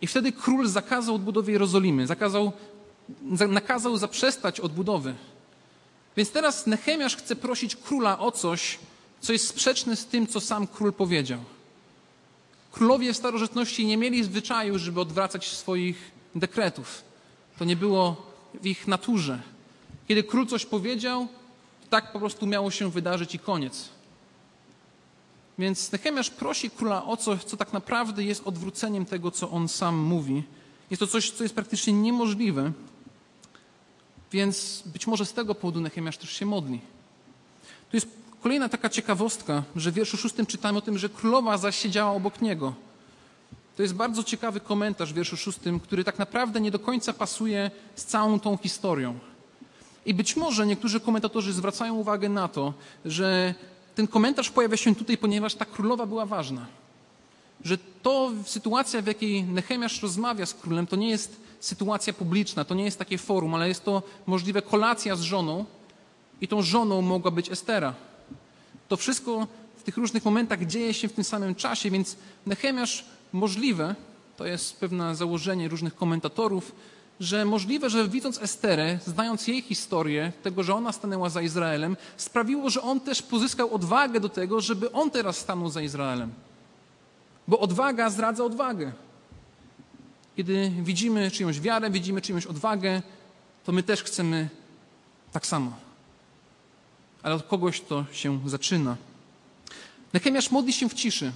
i 0.00 0.06
wtedy 0.06 0.32
król 0.32 0.68
zakazał 0.68 1.14
odbudowy 1.14 1.52
Jerozolimy, 1.52 2.06
zakazał 2.06 2.52
nakazał 3.48 3.96
zaprzestać 3.96 4.60
odbudowy. 4.60 5.14
Więc 6.16 6.30
teraz 6.30 6.66
Nechemiasz 6.66 7.16
chce 7.16 7.36
prosić 7.36 7.76
króla 7.76 8.18
o 8.18 8.32
coś, 8.32 8.78
co 9.20 9.32
jest 9.32 9.48
sprzeczne 9.48 9.96
z 9.96 10.06
tym, 10.06 10.26
co 10.26 10.40
sam 10.40 10.66
król 10.66 10.92
powiedział. 10.92 11.40
Królowie 12.72 13.12
w 13.12 13.16
starożytności 13.16 13.86
nie 13.86 13.96
mieli 13.96 14.24
zwyczaju, 14.24 14.78
żeby 14.78 15.00
odwracać 15.00 15.48
swoich 15.48 16.10
dekretów. 16.34 17.02
To 17.58 17.64
nie 17.64 17.76
było 17.76 18.32
w 18.62 18.66
ich 18.66 18.88
naturze. 18.88 19.42
Kiedy 20.08 20.22
król 20.22 20.46
coś 20.46 20.66
powiedział, 20.66 21.28
tak 21.90 22.12
po 22.12 22.18
prostu 22.18 22.46
miało 22.46 22.70
się 22.70 22.90
wydarzyć 22.90 23.34
i 23.34 23.38
koniec. 23.38 23.88
Więc 25.58 25.92
Nechemiasz 25.92 26.30
prosi 26.30 26.70
króla 26.70 27.04
o 27.04 27.16
coś, 27.16 27.44
co 27.44 27.56
tak 27.56 27.72
naprawdę 27.72 28.24
jest 28.24 28.46
odwróceniem 28.46 29.06
tego, 29.06 29.30
co 29.30 29.50
on 29.50 29.68
sam 29.68 29.98
mówi. 29.98 30.42
Jest 30.90 31.00
to 31.00 31.06
coś, 31.06 31.30
co 31.30 31.42
jest 31.42 31.54
praktycznie 31.54 31.92
niemożliwe. 31.92 32.72
Więc 34.32 34.82
być 34.86 35.06
może 35.06 35.26
z 35.26 35.32
tego 35.32 35.54
powodu 35.54 35.80
Nechemiasz 35.80 36.18
też 36.18 36.30
się 36.30 36.46
modli. 36.46 36.80
Tu 37.90 37.96
jest 37.96 38.08
kolejna 38.42 38.68
taka 38.68 38.88
ciekawostka, 38.88 39.62
że 39.76 39.90
w 39.90 39.94
wierszu 39.94 40.16
szóstym 40.16 40.46
czytamy 40.46 40.78
o 40.78 40.80
tym, 40.80 40.98
że 40.98 41.08
królowa 41.08 41.58
zaś 41.58 41.76
siedziała 41.76 42.12
obok 42.12 42.40
niego. 42.40 42.74
To 43.76 43.82
jest 43.82 43.94
bardzo 43.94 44.24
ciekawy 44.24 44.60
komentarz 44.60 45.12
w 45.12 45.16
wierszu 45.16 45.36
szóstym, 45.36 45.80
który 45.80 46.04
tak 46.04 46.18
naprawdę 46.18 46.60
nie 46.60 46.70
do 46.70 46.78
końca 46.78 47.12
pasuje 47.12 47.70
z 47.94 48.04
całą 48.04 48.40
tą 48.40 48.56
historią. 48.56 49.18
I 50.06 50.14
być 50.14 50.36
może 50.36 50.66
niektórzy 50.66 51.00
komentatorzy 51.00 51.52
zwracają 51.52 51.94
uwagę 51.94 52.28
na 52.28 52.48
to, 52.48 52.74
że 53.04 53.54
ten 53.94 54.06
komentarz 54.06 54.50
pojawia 54.50 54.76
się 54.76 54.94
tutaj, 54.94 55.18
ponieważ 55.18 55.54
ta 55.54 55.64
królowa 55.64 56.06
była 56.06 56.26
ważna. 56.26 56.66
Że 57.64 57.78
to 58.02 58.30
sytuacja, 58.46 59.02
w 59.02 59.06
jakiej 59.06 59.44
Nechemiasz 59.44 60.02
rozmawia 60.02 60.46
z 60.46 60.54
królem, 60.54 60.86
to 60.86 60.96
nie 60.96 61.10
jest 61.10 61.40
sytuacja 61.62 62.12
publiczna, 62.12 62.64
to 62.64 62.74
nie 62.74 62.84
jest 62.84 62.98
takie 62.98 63.18
forum, 63.18 63.54
ale 63.54 63.68
jest 63.68 63.84
to 63.84 64.02
możliwe 64.26 64.62
kolacja 64.62 65.16
z 65.16 65.20
żoną 65.20 65.64
i 66.40 66.48
tą 66.48 66.62
żoną 66.62 67.02
mogła 67.02 67.30
być 67.30 67.50
Estera. 67.50 67.94
To 68.88 68.96
wszystko 68.96 69.46
w 69.76 69.82
tych 69.82 69.96
różnych 69.96 70.24
momentach 70.24 70.66
dzieje 70.66 70.94
się 70.94 71.08
w 71.08 71.12
tym 71.12 71.24
samym 71.24 71.54
czasie, 71.54 71.90
więc 71.90 72.16
Nechemiasz 72.46 73.04
możliwe, 73.32 73.94
to 74.36 74.46
jest 74.46 74.80
pewne 74.80 75.16
założenie 75.16 75.68
różnych 75.68 75.96
komentatorów, 75.96 76.72
że 77.20 77.44
możliwe, 77.44 77.90
że 77.90 78.08
widząc 78.08 78.42
Esterę, 78.42 78.98
znając 79.06 79.48
jej 79.48 79.62
historię, 79.62 80.32
tego, 80.42 80.62
że 80.62 80.74
ona 80.74 80.92
stanęła 80.92 81.28
za 81.28 81.42
Izraelem, 81.42 81.96
sprawiło, 82.16 82.70
że 82.70 82.82
on 82.82 83.00
też 83.00 83.22
pozyskał 83.22 83.74
odwagę 83.74 84.20
do 84.20 84.28
tego, 84.28 84.60
żeby 84.60 84.92
on 84.92 85.10
teraz 85.10 85.36
stanął 85.36 85.70
za 85.70 85.80
Izraelem. 85.82 86.32
Bo 87.48 87.58
odwaga 87.58 88.10
zdradza 88.10 88.44
odwagę. 88.44 88.92
Kiedy 90.36 90.72
widzimy 90.82 91.30
czyjąś 91.30 91.60
wiarę, 91.60 91.90
widzimy 91.90 92.20
czyjąś 92.20 92.46
odwagę, 92.46 93.02
to 93.64 93.72
my 93.72 93.82
też 93.82 94.02
chcemy 94.02 94.48
tak 95.32 95.46
samo. 95.46 95.72
Ale 97.22 97.34
od 97.34 97.42
kogoś 97.42 97.80
to 97.80 98.04
się 98.12 98.40
zaczyna. 98.46 98.96
Nechemiasz 100.12 100.50
modli 100.50 100.72
się 100.72 100.88
w 100.88 100.94
ciszy. 100.94 101.32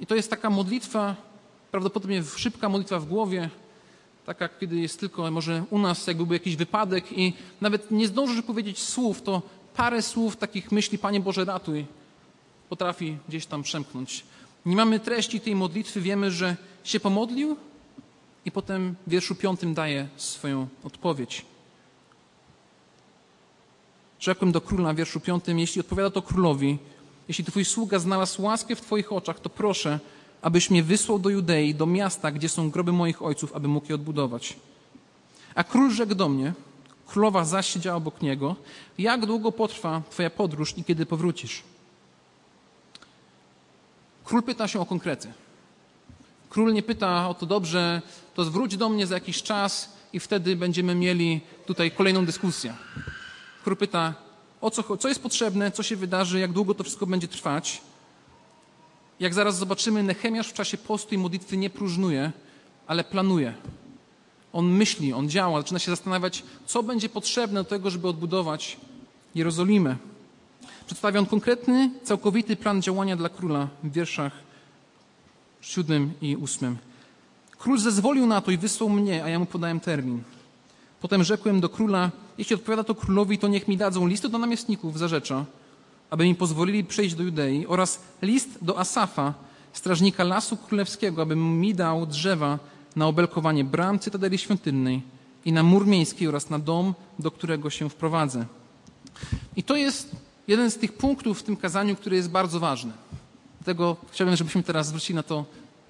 I 0.00 0.06
to 0.06 0.14
jest 0.14 0.30
taka 0.30 0.50
modlitwa, 0.50 1.16
prawdopodobnie 1.70 2.22
szybka 2.36 2.68
modlitwa 2.68 3.00
w 3.00 3.06
głowie, 3.06 3.50
taka, 4.26 4.48
kiedy 4.48 4.76
jest 4.76 5.00
tylko 5.00 5.30
może 5.30 5.64
u 5.70 5.78
nas 5.78 6.06
jakby 6.06 6.24
był 6.26 6.32
jakiś 6.32 6.56
wypadek 6.56 7.18
i 7.18 7.32
nawet 7.60 7.90
nie 7.90 8.08
zdążysz 8.08 8.42
powiedzieć 8.42 8.82
słów, 8.82 9.22
to 9.22 9.42
parę 9.76 10.02
słów 10.02 10.36
takich 10.36 10.72
myśli, 10.72 10.98
Panie 10.98 11.20
Boże 11.20 11.44
ratuj, 11.44 11.86
potrafi 12.68 13.18
gdzieś 13.28 13.46
tam 13.46 13.62
przemknąć. 13.62 14.24
Nie 14.66 14.76
mamy 14.76 15.00
treści 15.00 15.40
tej 15.40 15.54
modlitwy, 15.54 16.00
wiemy, 16.00 16.30
że 16.30 16.56
się 16.84 17.00
pomodlił, 17.00 17.56
i 18.44 18.50
potem 18.50 18.94
w 19.06 19.10
wierszu 19.10 19.34
piątym 19.34 19.74
daje 19.74 20.08
swoją 20.16 20.68
odpowiedź. 20.84 21.44
Rzekłem 24.20 24.52
do 24.52 24.60
króla 24.60 24.92
w 24.92 24.96
wierszu 24.96 25.20
piątym, 25.20 25.58
jeśli 25.58 25.80
odpowiada 25.80 26.10
to 26.10 26.22
królowi, 26.22 26.78
jeśli 27.28 27.44
twój 27.44 27.64
sługa 27.64 27.98
znalazł 27.98 28.42
łaskę 28.42 28.76
w 28.76 28.80
twoich 28.80 29.12
oczach, 29.12 29.40
to 29.40 29.48
proszę, 29.48 30.00
abyś 30.42 30.70
mnie 30.70 30.82
wysłał 30.82 31.18
do 31.18 31.28
Judei, 31.30 31.74
do 31.74 31.86
miasta, 31.86 32.30
gdzie 32.30 32.48
są 32.48 32.70
groby 32.70 32.92
moich 32.92 33.22
ojców, 33.22 33.52
aby 33.56 33.68
mógł 33.68 33.86
je 33.88 33.94
odbudować. 33.94 34.56
A 35.54 35.64
król 35.64 35.90
rzekł 35.90 36.14
do 36.14 36.28
mnie, 36.28 36.52
królowa 37.06 37.44
zaś 37.44 37.66
siedziała 37.66 37.96
obok 37.96 38.22
niego, 38.22 38.56
jak 38.98 39.26
długo 39.26 39.52
potrwa 39.52 40.02
twoja 40.10 40.30
podróż 40.30 40.78
i 40.78 40.84
kiedy 40.84 41.06
powrócisz? 41.06 41.62
Król 44.24 44.42
pyta 44.42 44.68
się 44.68 44.80
o 44.80 44.86
konkrety. 44.86 45.32
Król 46.52 46.72
nie 46.72 46.82
pyta 46.82 47.28
o 47.28 47.34
to 47.34 47.46
dobrze, 47.46 48.02
to 48.34 48.44
zwróć 48.44 48.76
do 48.76 48.88
mnie 48.88 49.06
za 49.06 49.14
jakiś 49.14 49.42
czas 49.42 49.92
i 50.12 50.20
wtedy 50.20 50.56
będziemy 50.56 50.94
mieli 50.94 51.40
tutaj 51.66 51.90
kolejną 51.90 52.26
dyskusję. 52.26 52.74
Król 53.64 53.76
pyta, 53.76 54.14
o 54.60 54.70
co, 54.70 54.96
co 54.96 55.08
jest 55.08 55.22
potrzebne, 55.22 55.70
co 55.70 55.82
się 55.82 55.96
wydarzy, 55.96 56.38
jak 56.38 56.52
długo 56.52 56.74
to 56.74 56.84
wszystko 56.84 57.06
będzie 57.06 57.28
trwać. 57.28 57.80
Jak 59.20 59.34
zaraz 59.34 59.58
zobaczymy, 59.58 60.02
Nehemiasz 60.02 60.48
w 60.48 60.52
czasie 60.52 60.76
postu 60.78 61.14
i 61.14 61.18
modlitwy 61.18 61.56
nie 61.56 61.70
próżnuje, 61.70 62.32
ale 62.86 63.04
planuje. 63.04 63.54
On 64.52 64.66
myśli, 64.66 65.12
on 65.12 65.28
działa, 65.28 65.60
zaczyna 65.60 65.78
się 65.78 65.90
zastanawiać, 65.90 66.42
co 66.66 66.82
będzie 66.82 67.08
potrzebne 67.08 67.60
do 67.60 67.70
tego, 67.70 67.90
żeby 67.90 68.08
odbudować 68.08 68.76
Jerozolimę. 69.34 69.96
Przedstawia 70.86 71.20
on 71.20 71.26
konkretny, 71.26 71.90
całkowity 72.02 72.56
plan 72.56 72.82
działania 72.82 73.16
dla 73.16 73.28
króla 73.28 73.68
w 73.82 73.92
wierszach 73.92 74.51
siódmym 75.62 76.12
i 76.20 76.36
ósmym. 76.36 76.76
Król 77.58 77.78
zezwolił 77.78 78.26
na 78.26 78.40
to 78.40 78.50
i 78.50 78.58
wysłał 78.58 78.90
mnie, 78.90 79.24
a 79.24 79.28
ja 79.28 79.38
mu 79.38 79.46
podałem 79.46 79.80
termin. 79.80 80.22
Potem 81.00 81.24
rzekłem 81.24 81.60
do 81.60 81.68
króla, 81.68 82.10
jeśli 82.38 82.54
odpowiada 82.54 82.84
to 82.84 82.94
królowi, 82.94 83.38
to 83.38 83.48
niech 83.48 83.68
mi 83.68 83.76
dadzą 83.76 84.06
listy 84.06 84.28
do 84.28 84.38
namiestników 84.38 84.98
zarzecza, 84.98 85.44
aby 86.10 86.24
mi 86.24 86.34
pozwolili 86.34 86.84
przejść 86.84 87.14
do 87.14 87.22
Judei 87.22 87.66
oraz 87.66 88.00
list 88.22 88.58
do 88.62 88.78
Asafa, 88.78 89.34
strażnika 89.72 90.24
lasu 90.24 90.56
królewskiego, 90.56 91.22
aby 91.22 91.36
mi 91.36 91.74
dał 91.74 92.06
drzewa 92.06 92.58
na 92.96 93.06
obelkowanie 93.06 93.64
bram 93.64 93.98
cytadeli 93.98 94.38
świątynnej 94.38 95.02
i 95.44 95.52
na 95.52 95.62
mur 95.62 95.86
miejski 95.86 96.28
oraz 96.28 96.50
na 96.50 96.58
dom, 96.58 96.94
do 97.18 97.30
którego 97.30 97.70
się 97.70 97.88
wprowadzę. 97.88 98.46
I 99.56 99.62
to 99.62 99.76
jest 99.76 100.16
jeden 100.48 100.70
z 100.70 100.76
tych 100.76 100.92
punktów 100.92 101.40
w 101.40 101.42
tym 101.42 101.56
kazaniu, 101.56 101.96
który 101.96 102.16
jest 102.16 102.30
bardzo 102.30 102.60
ważny. 102.60 102.92
Dlatego 103.64 103.96
chciałbym, 104.12 104.36
żebyśmy 104.36 104.62
teraz 104.62 104.86
zwrócili 104.86 105.14
na 105.14 105.22
to 105.22 105.44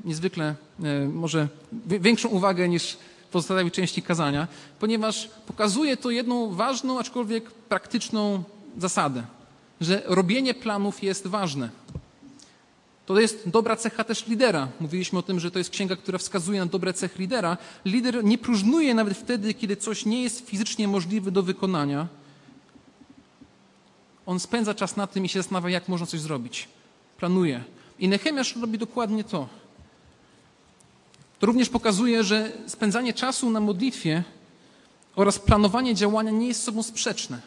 niezwykle, 0.04 0.54
e, 0.82 1.08
może 1.08 1.48
większą 1.86 2.28
uwagę 2.28 2.68
niż 2.68 2.96
pozostałej 3.30 3.70
części 3.70 4.02
kazania, 4.02 4.48
ponieważ 4.80 5.30
pokazuje 5.46 5.96
to 5.96 6.10
jedną 6.10 6.54
ważną, 6.54 6.98
aczkolwiek 6.98 7.50
praktyczną 7.50 8.42
zasadę, 8.78 9.22
że 9.80 10.02
robienie 10.06 10.54
planów 10.54 11.02
jest 11.02 11.26
ważne. 11.26 11.70
To 13.06 13.20
jest 13.20 13.48
dobra 13.48 13.76
cecha 13.76 14.04
też 14.04 14.26
lidera. 14.26 14.68
Mówiliśmy 14.80 15.18
o 15.18 15.22
tym, 15.22 15.40
że 15.40 15.50
to 15.50 15.58
jest 15.58 15.70
księga, 15.70 15.96
która 15.96 16.18
wskazuje 16.18 16.60
na 16.60 16.66
dobre 16.66 16.92
cechy 16.92 17.18
lidera. 17.18 17.56
Lider 17.84 18.24
nie 18.24 18.38
próżnuje 18.38 18.94
nawet 18.94 19.18
wtedy, 19.18 19.54
kiedy 19.54 19.76
coś 19.76 20.06
nie 20.06 20.22
jest 20.22 20.46
fizycznie 20.46 20.88
możliwe 20.88 21.30
do 21.30 21.42
wykonania. 21.42 22.08
On 24.26 24.40
spędza 24.40 24.74
czas 24.74 24.96
na 24.96 25.06
tym 25.06 25.24
i 25.24 25.28
się 25.28 25.38
zastanawia, 25.38 25.70
jak 25.70 25.88
można 25.88 26.06
coś 26.06 26.20
zrobić. 26.20 26.68
Planuje. 27.22 27.64
I 27.98 28.08
Nehemiasz 28.08 28.56
robi 28.56 28.78
dokładnie 28.78 29.24
to. 29.24 29.48
To 31.38 31.46
również 31.46 31.68
pokazuje, 31.68 32.24
że 32.24 32.52
spędzanie 32.66 33.12
czasu 33.12 33.50
na 33.50 33.60
modlitwie 33.60 34.22
oraz 35.16 35.38
planowanie 35.38 35.94
działania 35.94 36.30
nie 36.30 36.46
jest 36.46 36.62
sobą 36.62 36.82
sprzeczne. 36.82 37.40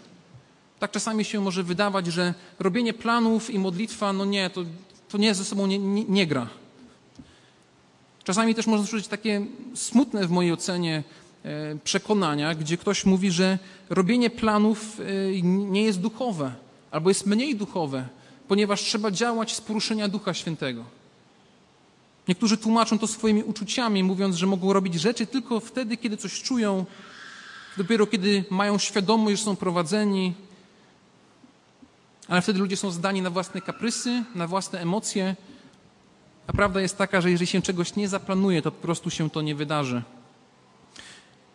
Tak 0.79 0.91
czasami 0.91 1.25
się 1.25 1.41
może 1.41 1.63
wydawać, 1.63 2.07
że 2.07 2.33
robienie 2.59 2.93
planów 2.93 3.49
i 3.49 3.59
modlitwa, 3.59 4.13
no 4.13 4.25
nie, 4.25 4.49
to, 4.49 4.63
to 5.09 5.17
nie 5.17 5.35
ze 5.35 5.45
sobą 5.45 5.67
nie, 5.67 5.79
nie, 5.79 6.03
nie 6.03 6.27
gra. 6.27 6.47
Czasami 8.23 8.55
też 8.55 8.67
można 8.67 8.87
słyszeć 8.87 9.07
takie 9.07 9.45
smutne 9.73 10.27
w 10.27 10.31
mojej 10.31 10.51
ocenie 10.51 11.03
e, 11.43 11.75
przekonania, 11.83 12.55
gdzie 12.55 12.77
ktoś 12.77 13.05
mówi, 13.05 13.31
że 13.31 13.59
robienie 13.89 14.29
planów 14.29 14.99
e, 14.99 15.41
nie 15.41 15.83
jest 15.83 15.99
duchowe 15.99 16.51
albo 16.91 17.09
jest 17.09 17.25
mniej 17.25 17.55
duchowe, 17.55 18.07
ponieważ 18.47 18.81
trzeba 18.81 19.11
działać 19.11 19.55
z 19.55 19.61
poruszenia 19.61 20.07
Ducha 20.07 20.33
Świętego. 20.33 20.83
Niektórzy 22.27 22.57
tłumaczą 22.57 22.99
to 22.99 23.07
swoimi 23.07 23.43
uczuciami, 23.43 24.03
mówiąc, 24.03 24.35
że 24.35 24.47
mogą 24.47 24.73
robić 24.73 24.93
rzeczy 24.93 25.27
tylko 25.27 25.59
wtedy, 25.59 25.97
kiedy 25.97 26.17
coś 26.17 26.41
czują, 26.41 26.85
dopiero 27.77 28.07
kiedy 28.07 28.45
mają 28.49 28.77
świadomość, 28.77 29.37
że 29.37 29.45
są 29.45 29.55
prowadzeni. 29.55 30.33
Ale 32.27 32.41
wtedy 32.41 32.59
ludzie 32.59 32.77
są 32.77 32.91
zdani 32.91 33.21
na 33.21 33.29
własne 33.29 33.61
kaprysy, 33.61 34.23
na 34.35 34.47
własne 34.47 34.81
emocje. 34.81 35.35
A 36.47 36.53
prawda 36.53 36.81
jest 36.81 36.97
taka, 36.97 37.21
że 37.21 37.31
jeżeli 37.31 37.47
się 37.47 37.61
czegoś 37.61 37.95
nie 37.95 38.07
zaplanuje, 38.07 38.61
to 38.61 38.71
po 38.71 38.81
prostu 38.81 39.09
się 39.09 39.29
to 39.29 39.41
nie 39.41 39.55
wydarzy. 39.55 40.01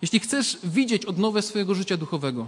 Jeśli 0.03 0.20
chcesz 0.20 0.59
widzieć 0.64 1.05
odnowę 1.05 1.42
swojego 1.42 1.74
życia 1.74 1.96
duchowego, 1.96 2.46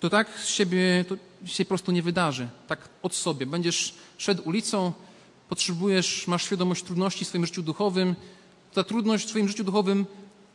to 0.00 0.10
tak 0.10 0.28
z 0.38 0.46
siebie 0.46 1.04
to 1.08 1.16
się 1.44 1.64
po 1.64 1.68
prostu 1.68 1.92
nie 1.92 2.02
wydarzy. 2.02 2.48
Tak 2.66 2.88
od 3.02 3.14
sobie. 3.14 3.46
Będziesz 3.46 3.94
szedł 4.18 4.42
ulicą, 4.48 4.92
potrzebujesz, 5.48 6.26
masz 6.26 6.44
świadomość 6.44 6.84
trudności 6.84 7.24
w 7.24 7.28
swoim 7.28 7.46
życiu 7.46 7.62
duchowym, 7.62 8.14
ta 8.74 8.84
trudność 8.84 9.26
w 9.26 9.30
swoim 9.30 9.48
życiu 9.48 9.64
duchowym 9.64 10.06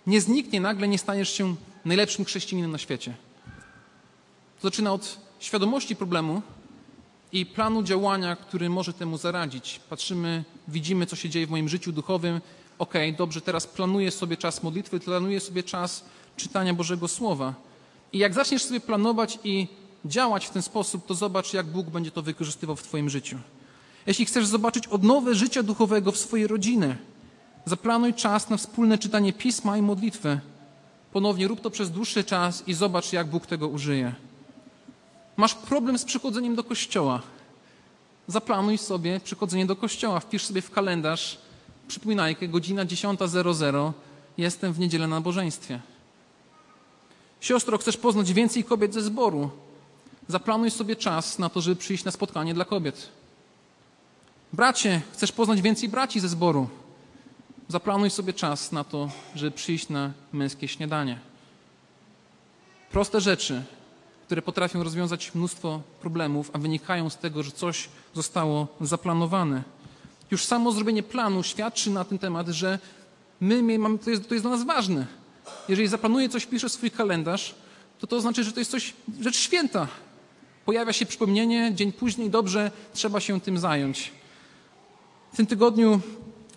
nie 0.07 0.21
zniknie 0.21 0.61
nagle, 0.61 0.87
nie 0.87 0.97
staniesz 0.97 1.33
się 1.33 1.55
najlepszym 1.85 2.25
chrześcijaninem 2.25 2.71
na 2.71 2.77
świecie. 2.77 3.15
To 4.61 4.67
zaczyna 4.67 4.93
od 4.93 5.17
świadomości 5.39 5.95
problemu 5.95 6.41
i 7.31 7.45
planu 7.45 7.83
działania, 7.83 8.35
który 8.35 8.69
może 8.69 8.93
temu 8.93 9.17
zaradzić. 9.17 9.79
Patrzymy, 9.89 10.43
widzimy, 10.67 11.05
co 11.05 11.15
się 11.15 11.29
dzieje 11.29 11.47
w 11.47 11.49
moim 11.49 11.69
życiu 11.69 11.91
duchowym. 11.91 12.41
Ok, 12.79 12.93
dobrze, 13.17 13.41
teraz 13.41 13.67
planuję 13.67 14.11
sobie 14.11 14.37
czas 14.37 14.63
modlitwy, 14.63 14.99
planuję 14.99 15.39
sobie 15.39 15.63
czas 15.63 16.05
czytania 16.37 16.73
Bożego 16.73 17.07
Słowa. 17.07 17.53
I 18.13 18.17
jak 18.17 18.33
zaczniesz 18.33 18.63
sobie 18.63 18.79
planować 18.79 19.39
i 19.43 19.67
działać 20.05 20.45
w 20.45 20.49
ten 20.49 20.61
sposób, 20.61 21.05
to 21.05 21.15
zobacz, 21.15 21.53
jak 21.53 21.65
Bóg 21.65 21.87
będzie 21.87 22.11
to 22.11 22.21
wykorzystywał 22.21 22.75
w 22.75 22.83
Twoim 22.83 23.09
życiu. 23.09 23.37
Jeśli 24.07 24.25
chcesz 24.25 24.47
zobaczyć 24.47 24.87
odnowę 24.87 25.35
życia 25.35 25.63
duchowego 25.63 26.11
w 26.11 26.17
swojej 26.17 26.47
rodzinie, 26.47 26.97
zaplanuj 27.65 28.13
czas 28.13 28.49
na 28.49 28.57
wspólne 28.57 28.97
czytanie 28.97 29.33
pisma 29.33 29.77
i 29.77 29.81
modlitwę. 29.81 30.39
Ponownie 31.13 31.47
rób 31.47 31.61
to 31.61 31.69
przez 31.69 31.91
dłuższy 31.91 32.23
czas 32.23 32.63
i 32.67 32.73
zobacz, 32.73 33.13
jak 33.13 33.27
Bóg 33.27 33.45
tego 33.45 33.67
użyje. 33.67 34.13
Masz 35.37 35.55
problem 35.55 35.97
z 35.97 36.05
przychodzeniem 36.05 36.55
do 36.55 36.63
kościoła. 36.63 37.21
Zaplanuj 38.27 38.77
sobie 38.77 39.19
przychodzenie 39.19 39.65
do 39.65 39.75
kościoła. 39.75 40.19
Wpisz 40.19 40.45
sobie 40.45 40.61
w 40.61 40.71
kalendarz 40.71 41.37
przypominajkę, 41.87 42.47
godzina 42.47 42.85
10.00. 42.85 43.91
Jestem 44.37 44.73
w 44.73 44.79
niedzielę 44.79 45.07
na 45.07 45.15
nabożeństwie. 45.15 45.79
Siostro, 47.41 47.77
chcesz 47.77 47.97
poznać 47.97 48.33
więcej 48.33 48.63
kobiet 48.63 48.93
ze 48.93 49.01
zboru? 49.01 49.49
Zaplanuj 50.27 50.71
sobie 50.71 50.95
czas 50.95 51.39
na 51.39 51.49
to, 51.49 51.61
żeby 51.61 51.75
przyjść 51.75 52.03
na 52.03 52.11
spotkanie 52.11 52.53
dla 52.53 52.65
kobiet. 52.65 53.09
Bracie, 54.53 55.01
chcesz 55.13 55.31
poznać 55.31 55.61
więcej 55.61 55.89
braci 55.89 56.19
ze 56.19 56.29
zboru? 56.29 56.69
Zaplanuj 57.67 58.09
sobie 58.09 58.33
czas 58.33 58.71
na 58.71 58.83
to, 58.83 59.09
żeby 59.35 59.51
przyjść 59.51 59.89
na 59.89 60.11
męskie 60.33 60.67
śniadanie. 60.67 61.19
Proste 62.91 63.21
rzeczy, 63.21 63.63
które 64.25 64.41
potrafią 64.41 64.83
rozwiązać 64.83 65.35
mnóstwo 65.35 65.81
problemów, 66.01 66.51
a 66.53 66.57
wynikają 66.57 67.09
z 67.09 67.17
tego, 67.17 67.43
że 67.43 67.51
coś 67.51 67.89
zostało 68.13 68.67
zaplanowane. 68.81 69.63
Już 70.31 70.45
samo 70.45 70.71
zrobienie 70.71 71.03
planu 71.03 71.43
świadczy 71.43 71.89
na 71.89 72.03
ten 72.03 72.19
temat, 72.19 72.47
że 72.47 72.79
my 73.41 73.79
mamy, 73.79 73.97
to, 73.99 74.09
jest, 74.09 74.27
to 74.27 74.35
jest 74.35 74.43
dla 74.43 74.51
nas 74.51 74.63
ważne. 74.63 75.07
Jeżeli 75.69 75.87
zaplanuję 75.87 76.29
coś, 76.29 76.45
piszę 76.45 76.69
swój 76.69 76.91
kalendarz, 76.91 77.55
to 77.99 78.07
to 78.07 78.21
znaczy, 78.21 78.43
że 78.43 78.51
to 78.51 78.59
jest 78.59 78.71
coś, 78.71 78.93
rzecz 79.21 79.35
święta. 79.35 79.87
Pojawia 80.65 80.93
się 80.93 81.05
przypomnienie, 81.05 81.71
dzień 81.75 81.91
później, 81.91 82.29
dobrze, 82.29 82.71
trzeba 82.93 83.19
się 83.19 83.41
tym 83.41 83.57
zająć. 83.57 84.11
W 85.33 85.37
tym 85.37 85.45
tygodniu, 85.45 85.99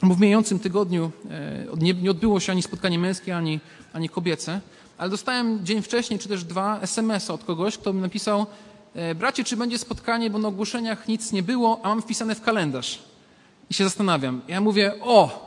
w 0.03 0.21
mijającym 0.21 0.59
tygodniu 0.59 1.11
e, 1.31 1.67
nie, 1.77 1.95
nie 1.95 2.11
odbyło 2.11 2.41
się 2.41 2.53
ani 2.53 2.63
spotkanie 2.63 2.99
męskie, 2.99 3.37
ani, 3.37 3.61
ani 3.93 4.09
kobiece, 4.09 4.61
ale 4.99 5.11
dostałem 5.11 5.65
dzień 5.65 5.83
wcześniej, 5.83 6.19
czy 6.19 6.29
też 6.29 6.45
dwa 6.45 6.81
SMS-a 6.81 7.35
od 7.35 7.45
kogoś, 7.45 7.79
kto 7.79 7.93
mi 7.93 8.01
napisał 8.01 8.47
e, 8.95 9.15
bracie, 9.15 9.45
czy 9.45 9.57
będzie 9.57 9.79
spotkanie, 9.79 10.31
bo 10.31 10.39
na 10.39 10.49
ogłoszeniach 10.49 11.09
nic 11.09 11.33
nie 11.33 11.43
było, 11.43 11.81
a 11.83 11.89
mam 11.89 12.03
wpisane 12.03 12.35
w 12.35 12.43
kalendarz. 12.43 13.03
I 13.71 13.75
się 13.75 13.85
zastanawiam. 13.85 14.43
Ja 14.49 14.61
mówię, 14.61 14.93
o, 15.01 15.47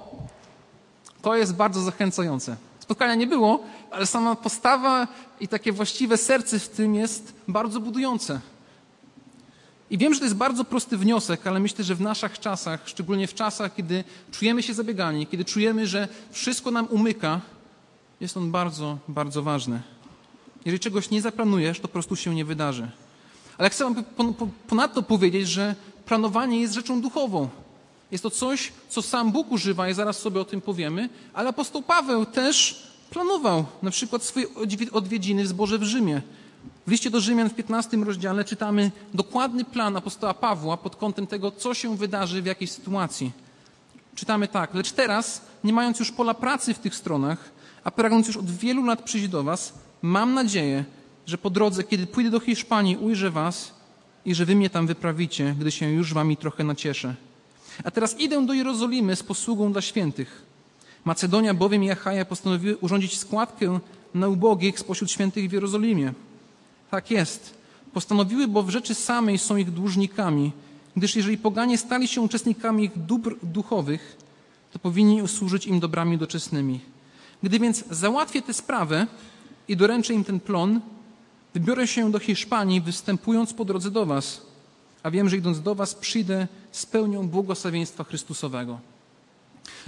to 1.21 1.35
jest 1.35 1.55
bardzo 1.55 1.81
zachęcające. 1.81 2.55
Spotkania 2.89 3.15
nie 3.15 3.27
było, 3.27 3.63
ale 3.91 4.05
sama 4.05 4.35
postawa 4.35 5.07
i 5.39 5.47
takie 5.47 5.71
właściwe 5.71 6.17
serce 6.17 6.59
w 6.59 6.69
tym 6.69 6.95
jest 6.95 7.33
bardzo 7.47 7.79
budujące. 7.79 8.41
I 9.89 9.97
wiem, 9.97 10.13
że 10.13 10.19
to 10.19 10.25
jest 10.25 10.35
bardzo 10.35 10.65
prosty 10.65 10.97
wniosek, 10.97 11.47
ale 11.47 11.59
myślę, 11.59 11.83
że 11.83 11.95
w 11.95 12.01
naszych 12.01 12.39
czasach, 12.39 12.81
szczególnie 12.85 13.27
w 13.27 13.33
czasach, 13.33 13.75
kiedy 13.75 14.03
czujemy 14.31 14.63
się 14.63 14.73
zabiegani, 14.73 15.27
kiedy 15.27 15.45
czujemy, 15.45 15.87
że 15.87 16.07
wszystko 16.31 16.71
nam 16.71 16.87
umyka, 16.89 17.41
jest 18.21 18.37
on 18.37 18.51
bardzo, 18.51 18.97
bardzo 19.07 19.43
ważny. 19.43 19.81
Jeżeli 20.65 20.79
czegoś 20.79 21.09
nie 21.09 21.21
zaplanujesz, 21.21 21.79
to 21.79 21.87
po 21.87 21.93
prostu 21.93 22.15
się 22.15 22.35
nie 22.35 22.45
wydarzy. 22.45 22.91
Ale 23.57 23.69
chcę 23.69 23.83
wam 24.17 24.33
ponadto 24.67 25.03
powiedzieć, 25.03 25.47
że 25.47 25.75
planowanie 26.05 26.61
jest 26.61 26.73
rzeczą 26.73 27.01
duchową. 27.01 27.49
Jest 28.11 28.23
to 28.23 28.29
coś, 28.29 28.71
co 28.89 29.01
sam 29.01 29.31
Bóg 29.31 29.51
używa 29.51 29.89
i 29.89 29.93
zaraz 29.93 30.19
sobie 30.19 30.41
o 30.41 30.45
tym 30.45 30.61
powiemy, 30.61 31.09
ale 31.33 31.49
apostoł 31.49 31.81
Paweł 31.81 32.25
też 32.25 32.83
planował 33.09 33.65
na 33.81 33.91
przykład 33.91 34.23
swoje 34.23 34.45
odwiedziny 34.91 35.43
w 35.43 35.47
zborze 35.47 35.77
w 35.77 35.83
Rzymie. 35.83 36.21
W 36.87 36.91
liście 36.91 37.09
do 37.09 37.21
Rzymian 37.21 37.49
w 37.49 37.53
15 37.53 37.97
rozdziale 37.97 38.45
czytamy 38.45 38.91
dokładny 39.13 39.65
plan 39.65 39.97
apostoła 39.97 40.33
Pawła 40.33 40.77
pod 40.77 40.95
kątem 40.95 41.27
tego, 41.27 41.51
co 41.51 41.73
się 41.73 41.97
wydarzy 41.97 42.41
w 42.41 42.45
jakiej 42.45 42.67
sytuacji. 42.67 43.31
Czytamy 44.15 44.47
tak, 44.47 44.73
lecz 44.73 44.91
teraz, 44.91 45.41
nie 45.63 45.73
mając 45.73 45.99
już 45.99 46.11
pola 46.11 46.33
pracy 46.33 46.73
w 46.73 46.79
tych 46.79 46.95
stronach, 46.95 47.51
a 47.83 47.91
pragnąc 47.91 48.27
już 48.27 48.37
od 48.37 48.51
wielu 48.51 48.85
lat 48.85 49.03
przyjść 49.03 49.27
do 49.27 49.43
was, 49.43 49.73
mam 50.01 50.33
nadzieję, 50.33 50.85
że 51.25 51.37
po 51.37 51.49
drodze, 51.49 51.83
kiedy 51.83 52.07
pójdę 52.07 52.29
do 52.29 52.39
Hiszpanii, 52.39 52.97
ujrzę 52.97 53.31
was 53.31 53.73
i 54.25 54.35
że 54.35 54.45
wy 54.45 54.55
mnie 54.55 54.69
tam 54.69 54.87
wyprawicie, 54.87 55.55
gdy 55.59 55.71
się 55.71 55.89
już 55.89 56.13
wami 56.13 56.37
trochę 56.37 56.63
nacieszę. 56.63 57.15
A 57.83 57.91
teraz 57.91 58.19
idę 58.19 58.45
do 58.45 58.53
Jerozolimy 58.53 59.15
z 59.15 59.23
posługą 59.23 59.71
dla 59.71 59.81
świętych. 59.81 60.41
Macedonia 61.05 61.53
bowiem 61.53 61.83
i 61.83 61.91
Achaja 61.91 62.25
postanowiły 62.25 62.77
urządzić 62.77 63.17
składkę 63.17 63.79
na 64.13 64.27
ubogich 64.27 64.79
spośród 64.79 65.11
świętych 65.11 65.49
w 65.49 65.53
Jerozolimie. 65.53 66.13
Tak 66.91 67.11
jest. 67.11 67.53
Postanowiły, 67.93 68.47
bo 68.47 68.63
w 68.63 68.69
rzeczy 68.69 68.95
samej 68.95 69.37
są 69.37 69.57
ich 69.57 69.71
dłużnikami, 69.71 70.51
gdyż 70.97 71.15
jeżeli 71.15 71.37
poganie 71.37 71.77
stali 71.77 72.07
się 72.07 72.21
uczestnikami 72.21 72.83
ich 72.83 72.91
dóbr 73.05 73.35
duchowych, 73.43 74.17
to 74.71 74.79
powinni 74.79 75.27
służyć 75.27 75.67
im 75.67 75.79
dobrami 75.79 76.17
doczesnymi. 76.17 76.79
Gdy 77.43 77.59
więc 77.59 77.83
załatwię 77.91 78.41
tę 78.41 78.53
sprawę 78.53 79.07
i 79.67 79.77
doręczę 79.77 80.13
im 80.13 80.23
ten 80.23 80.39
plon, 80.39 80.81
wybiorę 81.53 81.87
się 81.87 82.11
do 82.11 82.19
Hiszpanii, 82.19 82.81
występując 82.81 83.53
po 83.53 83.65
drodze 83.65 83.91
do 83.91 84.05
Was, 84.05 84.48
a 85.03 85.11
wiem, 85.11 85.29
że 85.29 85.37
idąc 85.37 85.61
do 85.61 85.75
Was 85.75 85.95
przyjdę 85.95 86.47
z 86.71 86.85
pełnią 86.85 87.27
błogosławieństwa 87.27 88.03
Chrystusowego. 88.03 88.79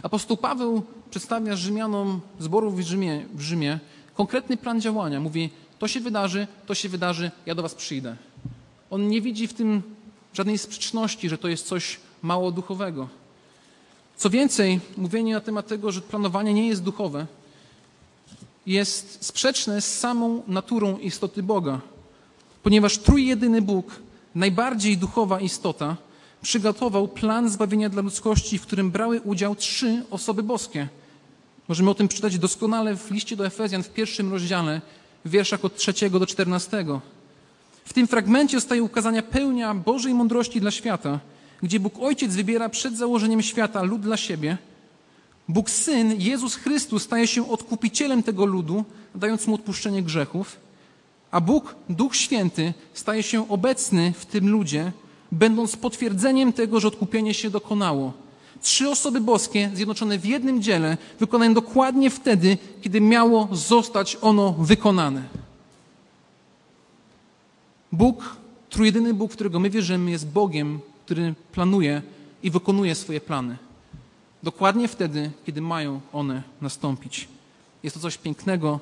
Apostoł 0.03 0.37
Paweł 0.37 0.83
przedstawia 1.09 1.55
Rzymianom 1.55 2.21
zborów 2.39 2.77
w 2.77 2.81
Rzymie, 2.81 3.25
w 3.33 3.41
Rzymie 3.41 3.79
konkretny 4.13 4.57
plan 4.57 4.81
działania. 4.81 5.19
Mówi, 5.19 5.49
to 5.79 5.87
się 5.87 5.99
wydarzy, 5.99 6.47
to 6.65 6.75
się 6.75 6.89
wydarzy, 6.89 7.31
ja 7.45 7.55
do 7.55 7.61
was 7.61 7.75
przyjdę. 7.75 8.15
On 8.89 9.07
nie 9.07 9.21
widzi 9.21 9.47
w 9.47 9.53
tym 9.53 9.83
żadnej 10.33 10.57
sprzeczności, 10.57 11.29
że 11.29 11.37
to 11.37 11.47
jest 11.47 11.67
coś 11.67 11.99
mało 12.21 12.51
duchowego. 12.51 13.07
Co 14.17 14.29
więcej, 14.29 14.79
mówienie 14.97 15.33
na 15.33 15.41
temat 15.41 15.67
tego, 15.67 15.91
że 15.91 16.01
planowanie 16.01 16.53
nie 16.53 16.67
jest 16.67 16.83
duchowe, 16.83 17.25
jest 18.65 19.25
sprzeczne 19.25 19.81
z 19.81 19.99
samą 19.99 20.43
naturą 20.47 20.97
istoty 20.97 21.43
Boga, 21.43 21.81
ponieważ 22.63 22.97
trójjedyny 22.97 23.61
Bóg, 23.61 23.99
najbardziej 24.35 24.97
duchowa 24.97 25.39
istota, 25.39 25.97
przygotował 26.41 27.07
plan 27.07 27.49
zbawienia 27.49 27.89
dla 27.89 28.01
ludzkości, 28.01 28.57
w 28.57 28.61
którym 28.61 28.91
brały 28.91 29.21
udział 29.21 29.55
trzy 29.55 30.03
osoby 30.11 30.43
boskie. 30.43 30.87
Możemy 31.67 31.89
o 31.89 31.95
tym 31.95 32.07
przeczytać 32.07 32.39
doskonale 32.39 32.95
w 32.95 33.11
liście 33.11 33.35
do 33.35 33.45
Efezjan 33.45 33.83
w 33.83 33.89
pierwszym 33.89 34.31
rozdziale, 34.31 34.81
w 35.25 35.29
wierszach 35.29 35.65
od 35.65 35.75
trzeciego 35.75 36.19
do 36.19 36.25
czternastego. 36.25 37.01
W 37.85 37.93
tym 37.93 38.07
fragmencie 38.07 38.57
zostaje 38.57 38.83
ukazania 38.83 39.21
pełnia 39.21 39.73
Bożej 39.73 40.13
mądrości 40.13 40.61
dla 40.61 40.71
świata, 40.71 41.19
gdzie 41.63 41.79
Bóg 41.79 41.99
Ojciec 41.99 42.35
wybiera 42.35 42.69
przed 42.69 42.97
założeniem 42.97 43.41
świata 43.41 43.83
lud 43.83 44.01
dla 44.01 44.17
siebie. 44.17 44.57
Bóg 45.47 45.69
Syn, 45.69 46.21
Jezus 46.21 46.55
Chrystus, 46.55 47.03
staje 47.03 47.27
się 47.27 47.49
odkupicielem 47.49 48.23
tego 48.23 48.45
ludu, 48.45 48.85
dając 49.15 49.47
mu 49.47 49.55
odpuszczenie 49.55 50.03
grzechów, 50.03 50.57
a 51.31 51.41
Bóg, 51.41 51.75
Duch 51.89 52.15
Święty, 52.15 52.73
staje 52.93 53.23
się 53.23 53.49
obecny 53.49 54.13
w 54.17 54.25
tym 54.25 54.49
ludzie, 54.49 54.91
będąc 55.31 55.75
potwierdzeniem 55.75 56.53
tego, 56.53 56.79
że 56.79 56.87
odkupienie 56.87 57.33
się 57.33 57.49
dokonało. 57.49 58.13
Trzy 58.61 58.89
osoby 58.89 59.21
boskie 59.21 59.71
zjednoczone 59.73 60.17
w 60.17 60.25
jednym 60.25 60.61
dziele, 60.61 60.97
wykonane 61.19 61.53
dokładnie 61.53 62.09
wtedy, 62.09 62.57
kiedy 62.81 63.01
miało 63.01 63.47
zostać 63.51 64.17
ono 64.21 64.51
wykonane. 64.51 65.23
Bóg, 67.91 68.35
trójjedyny 68.69 69.13
Bóg, 69.13 69.31
w 69.31 69.35
którego 69.35 69.59
my 69.59 69.69
wierzymy, 69.69 70.11
jest 70.11 70.27
Bogiem, 70.27 70.79
który 71.05 71.33
planuje 71.51 72.01
i 72.43 72.51
wykonuje 72.51 72.95
swoje 72.95 73.21
plany. 73.21 73.57
Dokładnie 74.43 74.87
wtedy, 74.87 75.31
kiedy 75.45 75.61
mają 75.61 76.01
one 76.13 76.43
nastąpić. 76.61 77.27
Jest 77.83 77.93
to 77.93 77.99
coś 77.99 78.17
pięknego, 78.17 78.79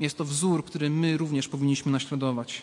jest 0.00 0.18
to 0.18 0.24
wzór, 0.24 0.64
który 0.64 0.90
my 0.90 1.16
również 1.16 1.48
powinniśmy 1.48 1.92
naśladować. 1.92 2.62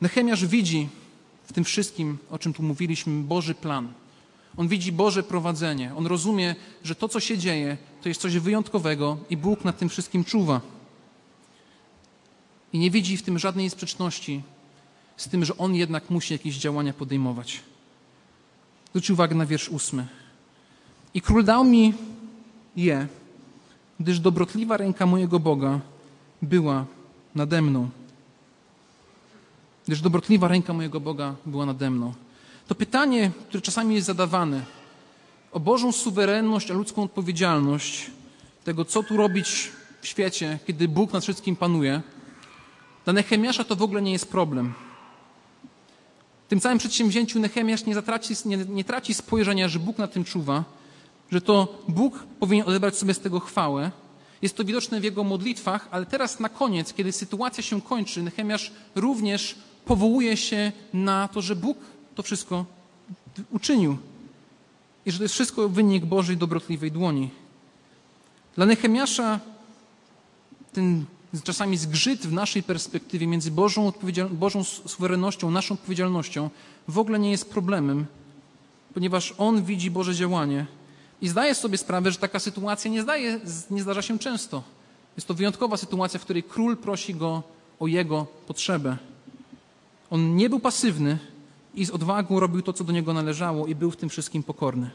Nechemiasz 0.00 0.46
widzi 0.46 0.88
w 1.44 1.52
tym 1.52 1.64
wszystkim, 1.64 2.18
o 2.30 2.38
czym 2.38 2.52
tu 2.52 2.62
mówiliśmy, 2.62 3.22
Boży 3.22 3.54
plan. 3.54 3.92
On 4.56 4.68
widzi 4.68 4.92
Boże 4.92 5.22
prowadzenie. 5.22 5.94
On 5.96 6.06
rozumie, 6.06 6.54
że 6.84 6.94
to, 6.94 7.08
co 7.08 7.20
się 7.20 7.38
dzieje, 7.38 7.76
to 8.02 8.08
jest 8.08 8.20
coś 8.20 8.38
wyjątkowego 8.38 9.16
i 9.30 9.36
Bóg 9.36 9.64
nad 9.64 9.78
tym 9.78 9.88
wszystkim 9.88 10.24
czuwa. 10.24 10.60
I 12.72 12.78
nie 12.78 12.90
widzi 12.90 13.16
w 13.16 13.22
tym 13.22 13.38
żadnej 13.38 13.70
sprzeczności 13.70 14.42
z 15.16 15.28
tym, 15.28 15.44
że 15.44 15.58
On 15.58 15.74
jednak 15.74 16.10
musi 16.10 16.32
jakieś 16.32 16.56
działania 16.56 16.92
podejmować. 16.92 17.60
Zwróć 18.88 19.10
uwagę 19.10 19.34
na 19.34 19.46
wiersz 19.46 19.68
ósmy. 19.68 20.06
I 21.14 21.20
król 21.20 21.44
dał 21.44 21.64
mi 21.64 21.94
je, 22.76 23.06
gdyż 24.00 24.20
dobrotliwa 24.20 24.76
ręka 24.76 25.06
mojego 25.06 25.40
Boga 25.40 25.80
była 26.42 26.86
nade 27.34 27.62
mną. 27.62 27.88
Gdyż 29.86 30.00
dobrotliwa 30.00 30.48
ręka 30.48 30.72
mojego 30.72 31.00
Boga 31.00 31.34
była 31.46 31.66
nade 31.66 31.90
mną. 31.90 32.12
To 32.66 32.74
pytanie, 32.74 33.30
które 33.48 33.60
czasami 33.60 33.94
jest 33.94 34.06
zadawane 34.06 34.62
o 35.52 35.60
Bożą 35.60 35.92
suwerenność, 35.92 36.70
a 36.70 36.74
ludzką 36.74 37.02
odpowiedzialność 37.02 38.10
tego, 38.64 38.84
co 38.84 39.02
tu 39.02 39.16
robić 39.16 39.72
w 40.00 40.06
świecie, 40.06 40.58
kiedy 40.66 40.88
Bóg 40.88 41.12
nad 41.12 41.22
wszystkim 41.22 41.56
panuje, 41.56 42.02
dla 43.04 43.12
Nehemiasza 43.12 43.64
to 43.64 43.76
w 43.76 43.82
ogóle 43.82 44.02
nie 44.02 44.12
jest 44.12 44.28
problem. 44.28 44.74
W 46.46 46.48
tym 46.48 46.60
całym 46.60 46.78
przedsięwzięciu 46.78 47.40
Nehemiasz 47.40 47.84
nie, 47.84 47.94
zatraci, 47.94 48.34
nie, 48.44 48.56
nie 48.56 48.84
traci 48.84 49.14
spojrzenia, 49.14 49.68
że 49.68 49.78
Bóg 49.78 49.98
na 49.98 50.08
tym 50.08 50.24
czuwa, 50.24 50.64
że 51.32 51.40
to 51.40 51.82
Bóg 51.88 52.26
powinien 52.40 52.68
odebrać 52.68 52.96
sobie 52.96 53.14
z 53.14 53.20
tego 53.20 53.40
chwałę. 53.40 53.90
Jest 54.42 54.56
to 54.56 54.64
widoczne 54.64 55.00
w 55.00 55.04
jego 55.04 55.24
modlitwach, 55.24 55.88
ale 55.90 56.06
teraz 56.06 56.40
na 56.40 56.48
koniec, 56.48 56.94
kiedy 56.94 57.12
sytuacja 57.12 57.62
się 57.62 57.82
kończy, 57.82 58.22
Nehemiasz 58.22 58.72
również 58.94 59.54
powołuje 59.84 60.36
się 60.36 60.72
na 60.92 61.28
to, 61.28 61.42
że 61.42 61.56
Bóg 61.56 61.78
to 62.14 62.22
wszystko 62.22 62.64
uczynił. 63.50 63.96
I 65.06 65.10
że 65.10 65.18
to 65.18 65.24
jest 65.24 65.34
wszystko 65.34 65.68
wynik 65.68 66.04
Bożej 66.04 66.36
dobrotliwej 66.36 66.92
dłoni. 66.92 67.30
Dla 68.56 68.66
Nehemiasza 68.66 69.40
ten 70.72 71.04
czasami 71.44 71.76
zgrzyt 71.76 72.26
w 72.26 72.32
naszej 72.32 72.62
perspektywie 72.62 73.26
między 73.26 73.50
Bożą, 73.50 73.92
Bożą 74.30 74.64
suwerennością, 74.64 75.50
naszą 75.50 75.74
odpowiedzialnością 75.74 76.50
w 76.88 76.98
ogóle 76.98 77.18
nie 77.18 77.30
jest 77.30 77.50
problemem, 77.50 78.06
ponieważ 78.94 79.34
on 79.38 79.64
widzi 79.64 79.90
Boże 79.90 80.14
działanie 80.14 80.66
i 81.22 81.28
zdaje 81.28 81.54
sobie 81.54 81.78
sprawę, 81.78 82.12
że 82.12 82.18
taka 82.18 82.38
sytuacja 82.38 82.90
nie, 82.90 83.02
zdaje, 83.02 83.40
nie 83.70 83.82
zdarza 83.82 84.02
się 84.02 84.18
często. 84.18 84.62
Jest 85.16 85.28
to 85.28 85.34
wyjątkowa 85.34 85.76
sytuacja, 85.76 86.20
w 86.20 86.22
której 86.22 86.42
król 86.42 86.76
prosi 86.76 87.14
go 87.14 87.42
o 87.80 87.86
jego 87.86 88.26
potrzebę. 88.46 88.96
On 90.10 90.36
nie 90.36 90.50
był 90.50 90.60
pasywny, 90.60 91.18
i 91.78 91.84
z 91.84 91.90
odwagą 91.90 92.40
robił 92.40 92.62
to, 92.62 92.72
co 92.72 92.84
do 92.84 92.92
niego 92.92 93.12
należało 93.12 93.66
i 93.66 93.74
był 93.74 93.90
w 93.90 93.96
tym 93.96 94.08
wszystkim 94.08 94.42
pokorny. 94.42 94.90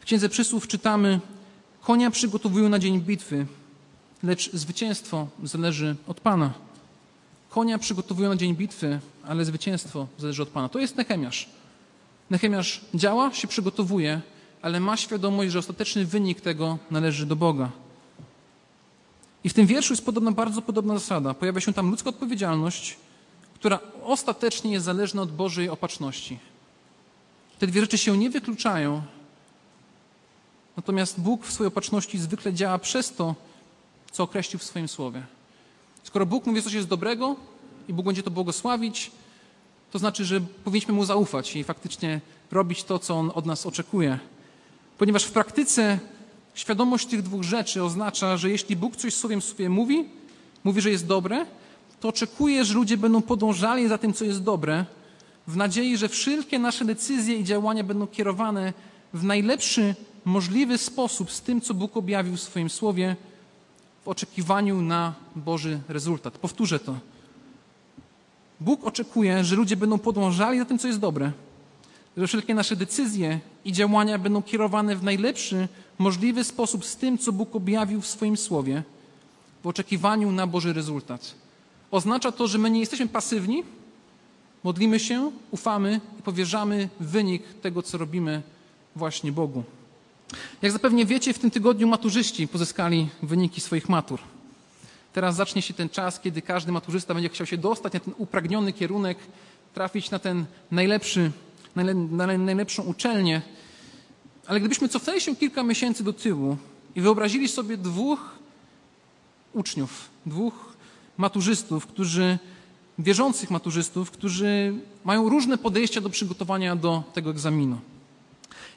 W 0.00 0.04
Księdze 0.04 0.28
Przysłów 0.28 0.68
czytamy, 0.68 1.20
konia 1.80 2.10
przygotowują 2.10 2.68
na 2.68 2.78
dzień 2.78 3.00
bitwy, 3.00 3.46
lecz 4.22 4.52
zwycięstwo 4.52 5.26
zależy 5.44 5.96
od 6.06 6.20
Pana. 6.20 6.52
Konia 7.50 7.78
przygotowują 7.78 8.28
na 8.28 8.36
dzień 8.36 8.56
bitwy, 8.56 9.00
ale 9.24 9.44
zwycięstwo 9.44 10.06
zależy 10.18 10.42
od 10.42 10.48
Pana. 10.48 10.68
To 10.68 10.78
jest 10.78 10.96
Nechemiasz. 10.96 11.48
Nechemiasz 12.30 12.80
działa, 12.94 13.32
się 13.32 13.48
przygotowuje, 13.48 14.20
ale 14.62 14.80
ma 14.80 14.96
świadomość, 14.96 15.52
że 15.52 15.58
ostateczny 15.58 16.06
wynik 16.06 16.40
tego 16.40 16.78
należy 16.90 17.26
do 17.26 17.36
Boga. 17.36 17.70
I 19.44 19.48
w 19.48 19.54
tym 19.54 19.66
wierszu 19.66 19.92
jest 19.92 20.04
podobna, 20.04 20.32
bardzo 20.32 20.62
podobna 20.62 20.94
zasada. 20.94 21.34
Pojawia 21.34 21.60
się 21.60 21.72
tam 21.72 21.90
ludzka 21.90 22.10
odpowiedzialność, 22.10 22.96
która 23.54 23.78
ostatecznie 24.02 24.72
jest 24.72 24.84
zależna 24.84 25.22
od 25.22 25.32
Bożej 25.32 25.68
opatrzności. 25.68 26.38
Te 27.58 27.66
dwie 27.66 27.80
rzeczy 27.80 27.98
się 27.98 28.18
nie 28.18 28.30
wykluczają, 28.30 29.02
natomiast 30.76 31.20
Bóg 31.20 31.46
w 31.46 31.52
swojej 31.52 31.68
opatrzności 31.68 32.18
zwykle 32.18 32.54
działa 32.54 32.78
przez 32.78 33.12
to, 33.14 33.34
co 34.12 34.22
określił 34.22 34.58
w 34.58 34.64
swoim 34.64 34.88
słowie. 34.88 35.22
Skoro 36.02 36.26
Bóg 36.26 36.46
mówi, 36.46 36.62
coś 36.62 36.72
jest 36.72 36.88
dobrego 36.88 37.36
i 37.88 37.92
Bóg 37.92 38.06
będzie 38.06 38.22
to 38.22 38.30
błogosławić, 38.30 39.10
to 39.90 39.98
znaczy, 39.98 40.24
że 40.24 40.40
powinniśmy 40.64 40.94
Mu 40.94 41.04
zaufać 41.04 41.56
i 41.56 41.64
faktycznie 41.64 42.20
robić 42.50 42.84
to, 42.84 42.98
co 42.98 43.14
On 43.14 43.30
od 43.34 43.46
nas 43.46 43.66
oczekuje. 43.66 44.18
Ponieważ 45.02 45.24
w 45.24 45.32
praktyce 45.32 45.98
świadomość 46.54 47.06
tych 47.06 47.22
dwóch 47.22 47.42
rzeczy 47.42 47.82
oznacza, 47.82 48.36
że 48.36 48.50
jeśli 48.50 48.76
Bóg 48.76 48.96
coś 48.96 49.14
w 49.14 49.44
sobie 49.44 49.68
mówi, 49.68 50.04
mówi, 50.64 50.80
że 50.80 50.90
jest 50.90 51.06
dobre, 51.06 51.46
to 52.00 52.08
oczekuję, 52.08 52.64
że 52.64 52.74
ludzie 52.74 52.96
będą 52.96 53.22
podążali 53.22 53.88
za 53.88 53.98
tym, 53.98 54.12
co 54.12 54.24
jest 54.24 54.42
dobre, 54.42 54.84
w 55.46 55.56
nadziei, 55.56 55.96
że 55.96 56.08
wszelkie 56.08 56.58
nasze 56.58 56.84
decyzje 56.84 57.36
i 57.36 57.44
działania 57.44 57.84
będą 57.84 58.06
kierowane 58.06 58.72
w 59.14 59.24
najlepszy 59.24 59.94
możliwy 60.24 60.78
sposób 60.78 61.30
z 61.30 61.40
tym, 61.40 61.60
co 61.60 61.74
Bóg 61.74 61.96
objawił 61.96 62.36
w 62.36 62.40
swoim 62.40 62.70
słowie, 62.70 63.16
w 64.04 64.08
oczekiwaniu 64.08 64.82
na 64.82 65.14
Boży 65.36 65.80
rezultat. 65.88 66.38
Powtórzę 66.38 66.78
to. 66.78 66.98
Bóg 68.60 68.84
oczekuje, 68.84 69.44
że 69.44 69.56
ludzie 69.56 69.76
będą 69.76 69.98
podążali 69.98 70.58
za 70.58 70.64
tym, 70.64 70.78
co 70.78 70.88
jest 70.88 71.00
dobre, 71.00 71.32
że 72.16 72.26
wszelkie 72.26 72.54
nasze 72.54 72.76
decyzje 72.76 73.40
i 73.64 73.72
działania 73.72 74.18
będą 74.18 74.42
kierowane 74.42 74.96
w 74.96 75.02
najlepszy 75.02 75.68
możliwy 75.98 76.44
sposób 76.44 76.84
z 76.84 76.96
tym, 76.96 77.18
co 77.18 77.32
Bóg 77.32 77.56
objawił 77.56 78.00
w 78.00 78.06
swoim 78.06 78.36
słowie, 78.36 78.82
w 79.62 79.66
oczekiwaniu 79.66 80.32
na 80.32 80.46
Boży 80.46 80.72
rezultat. 80.72 81.34
Oznacza 81.90 82.32
to, 82.32 82.48
że 82.48 82.58
my 82.58 82.70
nie 82.70 82.80
jesteśmy 82.80 83.08
pasywni, 83.08 83.64
Modlimy 84.64 85.00
się, 85.00 85.32
ufamy 85.50 86.00
i 86.18 86.22
powierzamy 86.22 86.88
wynik 87.00 87.42
tego, 87.62 87.82
co 87.82 87.98
robimy 87.98 88.42
właśnie 88.96 89.32
Bogu. 89.32 89.64
Jak 90.62 90.72
zapewne 90.72 91.04
wiecie, 91.04 91.34
w 91.34 91.38
tym 91.38 91.50
tygodniu 91.50 91.88
maturzyści 91.88 92.48
pozyskali 92.48 93.08
wyniki 93.22 93.60
swoich 93.60 93.88
matur. 93.88 94.20
Teraz 95.12 95.36
zacznie 95.36 95.62
się 95.62 95.74
ten 95.74 95.88
czas, 95.88 96.20
kiedy 96.20 96.42
każdy 96.42 96.72
maturzysta 96.72 97.14
będzie 97.14 97.28
chciał 97.28 97.46
się 97.46 97.56
dostać 97.56 97.92
na 97.92 98.00
ten 98.00 98.14
upragniony 98.18 98.72
kierunek, 98.72 99.18
trafić 99.74 100.10
na 100.10 100.18
ten 100.18 100.44
najlepszy, 100.70 101.30
na 101.76 102.26
najlepszą 102.26 102.82
uczelnię. 102.82 103.42
Ale 104.46 104.60
gdybyśmy 104.60 104.88
cofnęli 104.88 105.20
się 105.20 105.36
kilka 105.36 105.62
miesięcy 105.62 106.04
do 106.04 106.12
tyłu 106.12 106.56
i 106.94 107.00
wyobrazili 107.00 107.48
sobie 107.48 107.76
dwóch 107.76 108.20
uczniów, 109.52 110.10
dwóch 110.26 110.72
maturzystów, 111.16 111.86
którzy, 111.86 112.38
wierzących 112.98 113.50
maturzystów, 113.50 114.10
którzy 114.10 114.74
mają 115.04 115.28
różne 115.28 115.58
podejścia 115.58 116.00
do 116.00 116.10
przygotowania 116.10 116.76
do 116.76 117.02
tego 117.14 117.30
egzaminu. 117.30 117.78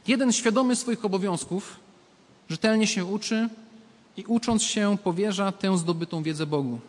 Jeden 0.07 0.33
świadomy 0.33 0.75
swoich 0.75 1.05
obowiązków, 1.05 1.75
rzetelnie 2.49 2.87
się 2.87 3.05
uczy 3.05 3.49
i 4.17 4.23
ucząc 4.27 4.63
się 4.63 4.97
powierza 5.03 5.51
tę 5.51 5.77
zdobytą 5.77 6.23
wiedzę 6.23 6.45
Bogu. 6.45 6.79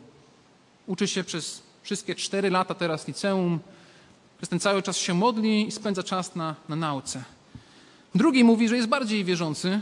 Uczy 0.86 1.08
się 1.08 1.24
przez 1.24 1.62
wszystkie 1.82 2.14
cztery 2.14 2.50
lata 2.50 2.74
teraz 2.74 3.08
liceum, 3.08 3.58
przez 4.36 4.48
ten 4.48 4.60
cały 4.60 4.82
czas 4.82 4.96
się 4.96 5.14
modli 5.14 5.68
i 5.68 5.72
spędza 5.72 6.02
czas 6.02 6.36
na, 6.36 6.54
na 6.68 6.76
nauce. 6.76 7.24
Drugi 8.14 8.44
mówi, 8.44 8.68
że 8.68 8.76
jest 8.76 8.88
bardziej 8.88 9.24
wierzący 9.24 9.80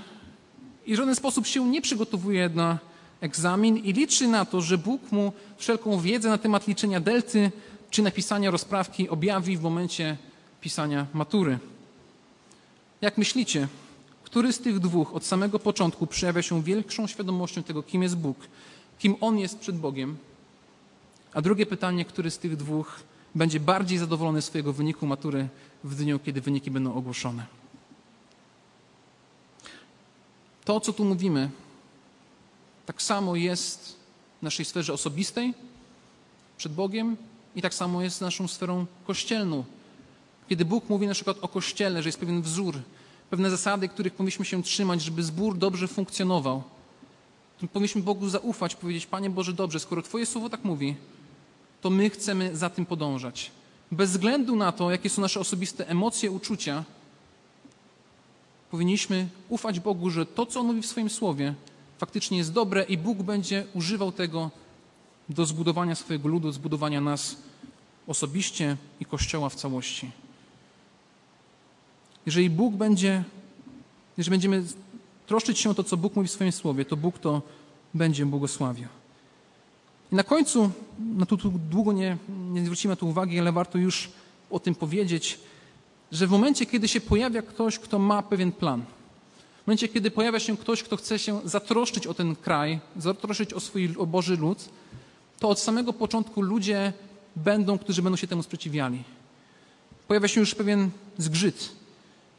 i 0.87 0.95
w 0.95 0.97
żaden 0.97 1.15
sposób 1.15 1.47
się 1.47 1.69
nie 1.69 1.83
przygotowuje 1.83 2.49
na 2.49 2.79
egzamin 3.21 3.77
i 3.77 3.93
liczy 3.93 4.29
na 4.29 4.45
to, 4.45 4.61
że 4.61 4.79
Bóg 4.79 5.13
mu 5.13 5.33
wszelką 5.57 6.01
wiedzę 6.01 6.29
na 6.29 6.39
temat 6.39 6.69
liczenia 6.69 7.01
delty 7.01 7.51
czy 7.91 8.03
napisania 8.03 8.51
rozprawki 8.51 9.09
objawi 9.09 9.57
w 9.57 9.63
momencie 9.63 10.17
pisania 10.61 11.07
matury. 11.15 11.59
Jak 13.01 13.19
myślicie, 13.19 13.69
który 14.25 14.53
z 14.53 14.59
tych 14.59 14.79
dwóch 14.79 15.15
od 15.15 15.25
samego 15.25 15.59
początku 15.59 16.07
przejawia 16.07 16.43
się 16.43 16.63
większą 16.63 17.07
świadomością 17.07 17.63
tego, 17.63 17.83
kim 17.83 18.03
jest 18.03 18.17
Bóg, 18.17 18.37
kim 18.99 19.17
On 19.21 19.39
jest 19.39 19.59
przed 19.59 19.79
Bogiem? 19.79 20.17
A 21.35 21.43
drugie 21.43 21.67
pytanie, 21.67 22.05
który 22.05 22.31
z 22.31 22.39
tych 22.39 22.57
dwóch 22.57 23.01
będzie 23.35 23.61
bardziej 23.61 23.99
zadowolony 23.99 24.43
swojego 24.43 24.73
wyniku 24.73 25.07
matury 25.07 25.49
w 25.85 25.95
dniu, 25.95 26.19
kiedy 26.19 26.41
wyniki 26.41 26.71
będą 26.71 26.95
ogłoszone? 26.95 27.47
To, 30.65 30.81
co 30.81 30.93
tu 30.93 31.05
mówimy, 31.05 31.51
tak 32.87 33.03
samo 33.03 33.37
jest 33.37 33.97
w 34.41 34.43
naszej 34.43 34.65
sferze 34.65 34.93
osobistej 34.93 35.55
przed 36.57 36.73
Bogiem 36.73 37.17
i 37.57 37.63
tak 37.63 37.75
samo 37.75 38.03
jest 38.03 38.21
naszą 38.21 38.49
sferą 38.49 38.87
kościelną. 39.07 39.65
Kiedy 40.49 40.65
Bóg 40.65 40.89
mówi 40.89 41.07
na 41.07 41.15
przykład 41.15 41.37
o 41.41 41.49
kościele, 41.49 42.03
że 42.03 42.09
jest 42.09 42.19
pewien 42.19 42.43
wzór, 42.43 42.79
pewne 43.31 43.51
zasady, 43.51 43.89
których 43.89 44.13
powinniśmy 44.13 44.45
się 44.45 44.63
trzymać, 44.63 45.03
żeby 45.03 45.23
zbór 45.23 45.59
dobrze 45.59 45.89
funkcjonował, 45.89 46.63
powinniśmy 47.73 48.03
Bogu 48.03 48.29
zaufać, 48.29 48.75
powiedzieć: 48.75 49.07
Panie 49.07 49.31
Boże, 49.31 49.53
dobrze, 49.53 49.81
skoro 49.81 50.03
Twoje 50.03 50.27
słowo 50.27 50.51
tak 50.51 50.65
mówi, 50.65 50.97
to 51.85 51.91
my 51.91 52.11
chcemy 52.11 52.57
za 52.57 52.71
tym 52.71 52.87
podążać. 52.87 53.51
Bez 53.93 54.11
względu 54.11 54.57
na 54.57 54.73
to, 54.73 54.91
jakie 54.91 55.11
są 55.11 55.23
nasze 55.23 55.41
osobiste 55.41 55.89
emocje, 55.89 56.31
uczucia, 56.31 56.85
powinniśmy 58.71 59.29
ufać 59.49 59.81
Bogu, 59.81 60.11
że 60.11 60.27
to, 60.27 60.47
co 60.47 60.61
On 60.61 60.67
mówi 60.67 60.83
w 60.83 60.87
swoim 60.87 61.11
słowie, 61.11 61.55
faktycznie 61.99 62.39
jest 62.39 62.53
dobre 62.53 62.83
i 62.83 62.99
Bóg 62.99 63.19
będzie 63.19 63.67
używał 63.75 64.13
tego 64.13 64.51
do 65.29 65.47
zbudowania 65.47 65.95
swojego 65.95 66.29
ludu, 66.29 66.53
zbudowania 66.53 67.01
nas 67.01 67.37
osobiście 68.07 68.77
i 69.01 69.05
Kościoła 69.05 69.49
w 69.49 69.55
całości. 69.55 70.11
Jeżeli 72.27 72.51
Bóg 72.51 72.75
będzie, 72.75 73.25
jeżeli 74.17 74.31
będziemy 74.31 74.65
troszczyć 75.27 75.59
się 75.59 75.71
o 75.71 75.75
to, 75.75 75.85
co 75.85 75.97
Bóg 75.97 76.17
mówi 76.17 76.29
w 76.29 76.33
swoim 76.33 76.53
słowie, 76.53 76.85
to 76.85 76.97
Bóg 76.97 77.19
to 77.19 77.43
będzie 77.95 78.27
błogosławił. 78.27 78.89
I 80.13 80.15
na 80.15 80.25
końcu, 80.25 80.71
tu, 81.29 81.37
tu 81.37 81.53
długo 81.71 81.93
nie, 81.93 82.17
nie 82.29 82.65
zwrócimy 82.65 82.93
na 82.93 82.97
to 82.97 83.07
uwagi, 83.07 83.39
ale 83.39 83.53
warto 83.53 83.79
już 83.79 84.11
o 84.51 84.61
tym 84.61 84.75
powiedzieć, 84.75 85.39
że 86.13 86.27
w 86.27 86.31
momencie, 86.31 86.67
kiedy 86.67 86.89
się 86.89 87.01
pojawia 87.01 87.43
ktoś, 87.43 87.79
kto 87.79 87.99
ma 87.99 88.23
pewien 88.23 88.53
plan, 88.53 88.85
w 89.65 89.67
momencie, 89.67 89.89
kiedy 89.89 90.11
pojawia 90.11 90.41
się 90.41 90.57
ktoś, 90.57 90.83
kto 90.83 90.97
chce 90.97 91.19
się 91.19 91.41
zatroszczyć 91.45 92.07
o 92.07 92.15
ten 92.15 92.37
kraj, 92.37 92.81
zatroszczyć 92.97 93.53
o 93.53 93.61
swój 93.61 93.97
o 93.99 94.07
Boży 94.07 94.37
lud, 94.37 94.69
to 95.39 95.49
od 95.49 95.61
samego 95.61 95.93
początku 95.93 96.43
ludzie 96.43 96.93
będą, 97.37 97.79
którzy 97.79 98.03
będą 98.03 98.17
się 98.17 98.27
temu 98.27 98.43
sprzeciwiali. 98.43 99.03
Pojawia 100.09 100.29
się 100.29 100.41
już 100.41 100.55
pewien 100.55 100.91
zgrzyt. 101.19 101.73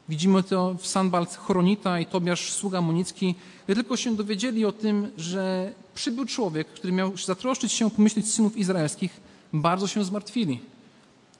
Widzimy 0.08 0.42
to 0.42 0.74
w 0.74 0.86
Sanbalt 0.86 1.36
Choronita 1.36 2.00
i 2.00 2.06
Tobiasz 2.06 2.52
Sługa 2.52 2.80
Monicki. 2.80 3.34
Gdy 3.64 3.74
tylko 3.74 3.96
się 3.96 4.16
dowiedzieli 4.16 4.64
o 4.64 4.72
tym, 4.72 5.10
że 5.16 5.72
przybył 5.96 6.24
człowiek, 6.24 6.66
który 6.66 6.92
miał 6.92 7.16
zatroszczyć 7.16 7.72
się, 7.72 7.90
pomyśleć 7.90 8.32
synów 8.32 8.56
izraelskich, 8.56 9.20
bardzo 9.52 9.86
się 9.86 10.04
zmartwili. 10.04 10.60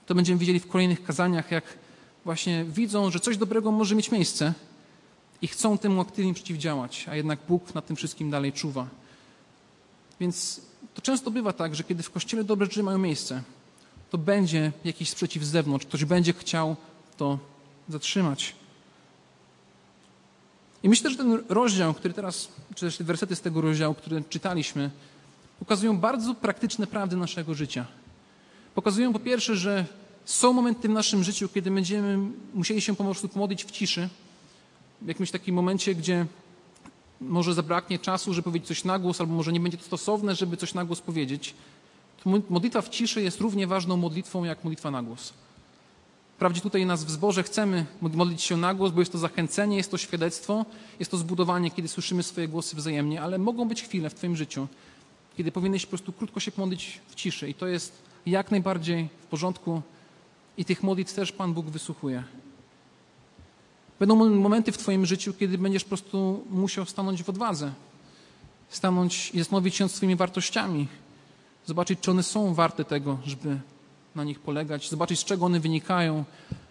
To 0.06 0.14
będziemy 0.14 0.38
widzieli 0.38 0.60
w 0.60 0.68
kolejnych 0.68 1.04
kazaniach, 1.04 1.50
jak 1.50 1.64
właśnie 2.24 2.64
widzą, 2.64 3.10
że 3.10 3.20
coś 3.20 3.36
dobrego 3.36 3.72
może 3.72 3.94
mieć 3.94 4.10
miejsce 4.10 4.54
i 5.42 5.48
chcą 5.48 5.78
temu 5.78 6.00
aktywnie 6.00 6.34
przeciwdziałać, 6.34 7.06
a 7.08 7.16
jednak 7.16 7.38
Bóg 7.48 7.74
nad 7.74 7.86
tym 7.86 7.96
wszystkim 7.96 8.30
dalej 8.30 8.52
czuwa. 8.52 8.88
Więc 10.20 10.60
to 10.94 11.02
często 11.02 11.30
bywa 11.30 11.52
tak, 11.52 11.74
że 11.74 11.84
kiedy 11.84 12.02
w 12.02 12.10
kościele 12.10 12.44
dobre 12.44 12.66
rzeczy 12.66 12.82
mają 12.82 12.98
miejsce, 12.98 13.42
to 14.10 14.18
będzie 14.18 14.72
jakiś 14.84 15.10
sprzeciw 15.10 15.44
z 15.44 15.48
zewnątrz, 15.48 15.86
ktoś 15.86 16.04
będzie 16.04 16.32
chciał 16.32 16.76
to 17.16 17.38
zatrzymać. 17.88 18.54
I 20.86 20.88
myślę, 20.88 21.10
że 21.10 21.16
ten 21.16 21.42
rozdział, 21.48 21.94
który 21.94 22.14
teraz, 22.14 22.48
czy 22.74 22.86
też 22.86 22.96
te 22.96 23.04
wersety 23.04 23.36
z 23.36 23.40
tego 23.40 23.60
rozdziału, 23.60 23.94
które 23.94 24.22
czytaliśmy, 24.28 24.90
pokazują 25.58 25.98
bardzo 25.98 26.34
praktyczne 26.34 26.86
prawdy 26.86 27.16
naszego 27.16 27.54
życia. 27.54 27.86
Pokazują 28.74 29.12
po 29.12 29.18
pierwsze, 29.18 29.56
że 29.56 29.84
są 30.24 30.52
momenty 30.52 30.88
w 30.88 30.90
naszym 30.90 31.24
życiu, 31.24 31.48
kiedy 31.48 31.70
będziemy 31.70 32.18
musieli 32.54 32.80
się 32.80 32.96
po 32.96 33.04
prostu 33.04 33.28
pomodlić 33.28 33.64
w 33.64 33.70
ciszy, 33.70 34.08
w 35.02 35.08
jakimś 35.08 35.30
takim 35.30 35.54
momencie, 35.54 35.94
gdzie 35.94 36.26
może 37.20 37.54
zabraknie 37.54 37.98
czasu, 37.98 38.34
żeby 38.34 38.44
powiedzieć 38.44 38.68
coś 38.68 38.84
na 38.84 38.98
głos, 38.98 39.20
albo 39.20 39.34
może 39.34 39.52
nie 39.52 39.60
będzie 39.60 39.78
to 39.78 39.84
stosowne, 39.84 40.34
żeby 40.34 40.56
coś 40.56 40.74
na 40.74 40.84
głos 40.84 41.00
powiedzieć. 41.00 41.54
Modlitwa 42.50 42.82
w 42.82 42.88
ciszy 42.88 43.22
jest 43.22 43.40
równie 43.40 43.66
ważną 43.66 43.96
modlitwą 43.96 44.44
jak 44.44 44.64
modlitwa 44.64 44.90
na 44.90 45.02
głos. 45.02 45.32
Wprawdzie 46.36 46.60
tutaj 46.60 46.86
nas 46.86 47.04
w 47.04 47.10
zborze 47.10 47.42
chcemy 47.42 47.86
modlić 48.00 48.42
się 48.42 48.56
na 48.56 48.74
głos, 48.74 48.92
bo 48.92 49.00
jest 49.00 49.12
to 49.12 49.18
zachęcenie, 49.18 49.76
jest 49.76 49.90
to 49.90 49.98
świadectwo, 49.98 50.64
jest 50.98 51.10
to 51.10 51.16
zbudowanie, 51.16 51.70
kiedy 51.70 51.88
słyszymy 51.88 52.22
swoje 52.22 52.48
głosy 52.48 52.76
wzajemnie, 52.76 53.22
ale 53.22 53.38
mogą 53.38 53.68
być 53.68 53.82
chwile 53.82 54.10
w 54.10 54.14
Twoim 54.14 54.36
życiu, 54.36 54.68
kiedy 55.36 55.52
powinieneś 55.52 55.86
po 55.86 55.88
prostu 55.88 56.12
krótko 56.12 56.40
się 56.40 56.52
pomodlić 56.52 57.00
w 57.08 57.14
ciszy 57.14 57.48
i 57.48 57.54
to 57.54 57.66
jest 57.66 58.02
jak 58.26 58.50
najbardziej 58.50 59.08
w 59.22 59.26
porządku 59.26 59.82
i 60.56 60.64
tych 60.64 60.82
modlitw 60.82 61.14
też 61.14 61.32
Pan 61.32 61.54
Bóg 61.54 61.66
wysłuchuje. 61.66 62.24
Będą 63.98 64.30
momenty 64.30 64.72
w 64.72 64.78
Twoim 64.78 65.06
życiu, 65.06 65.34
kiedy 65.34 65.58
będziesz 65.58 65.84
po 65.84 65.88
prostu 65.88 66.44
musiał 66.50 66.84
stanąć 66.84 67.22
w 67.22 67.28
odwadze, 67.28 67.72
stanąć 68.68 69.30
i 69.34 69.38
zastanowić 69.38 69.74
się 69.74 69.84
nad 69.84 69.92
swoimi 69.92 70.16
wartościami, 70.16 70.88
zobaczyć, 71.66 72.00
czy 72.00 72.10
one 72.10 72.22
są 72.22 72.54
warte 72.54 72.84
tego, 72.84 73.18
żeby 73.24 73.60
na 74.16 74.24
nich 74.24 74.40
polegać, 74.40 74.90
zobaczyć, 74.90 75.20
z 75.20 75.24
czego 75.24 75.46
one 75.46 75.60
wynikają. 75.60 76.24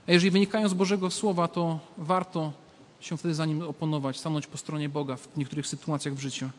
A 0.07 0.11
jeżeli 0.11 0.31
wynikają 0.31 0.69
z 0.69 0.73
Bożego 0.73 1.11
Słowa, 1.11 1.47
to 1.47 1.79
warto 1.97 2.53
się 2.99 3.17
wtedy 3.17 3.35
za 3.35 3.45
nim 3.45 3.61
oponować, 3.61 4.19
stanąć 4.19 4.47
po 4.47 4.57
stronie 4.57 4.89
Boga 4.89 5.15
w 5.15 5.37
niektórych 5.37 5.67
sytuacjach 5.67 6.13
w 6.13 6.19
życiu. 6.19 6.49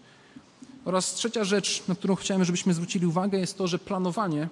Oraz 0.85 1.15
trzecia 1.15 1.45
rzecz, 1.45 1.83
na 1.89 1.95
którą 1.95 2.15
chciałem, 2.15 2.45
żebyśmy 2.45 2.75
zwrócili 2.75 3.07
uwagę, 3.07 3.39
jest 3.39 3.59
to, 3.59 3.67
że 3.67 3.79
planowanie 3.79 4.49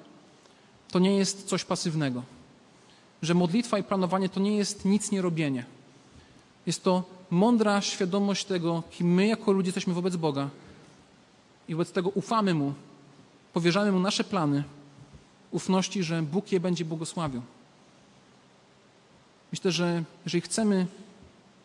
to 0.91 0.99
nie 0.99 1.17
jest 1.17 1.47
coś 1.47 1.65
pasywnego. 1.65 2.23
Że 3.23 3.35
modlitwa 3.35 3.79
i 3.79 3.83
planowanie 3.83 4.29
to 4.29 4.41
nie 4.41 4.57
jest 4.57 4.85
nic 4.85 5.11
nie 5.11 5.23
robienie. 5.23 5.65
Jest 6.67 6.85
to 6.85 7.03
mądra 7.31 7.81
świadomość 7.81 8.45
tego, 8.45 8.83
kim 8.91 9.15
my 9.15 9.27
jako 9.27 9.53
ludzie 9.53 9.69
jesteśmy 9.69 9.95
wobec 9.95 10.17
Boga 10.17 10.49
i 11.69 11.75
wobec 11.75 11.93
tego 11.93 12.09
ufamy 12.09 12.55
Mu, 12.55 12.75
powierzamy 13.53 13.93
Mu 13.93 14.01
nasze 14.01 14.25
plany, 14.25 14.65
ufności, 15.55 16.03
że 16.03 16.23
Bóg 16.23 16.53
je 16.53 16.61
będzie 16.61 16.85
błogosławił. 16.85 17.43
Myślę, 19.53 19.73
że 19.73 20.05
jeżeli 20.25 20.41
chcemy 20.41 20.87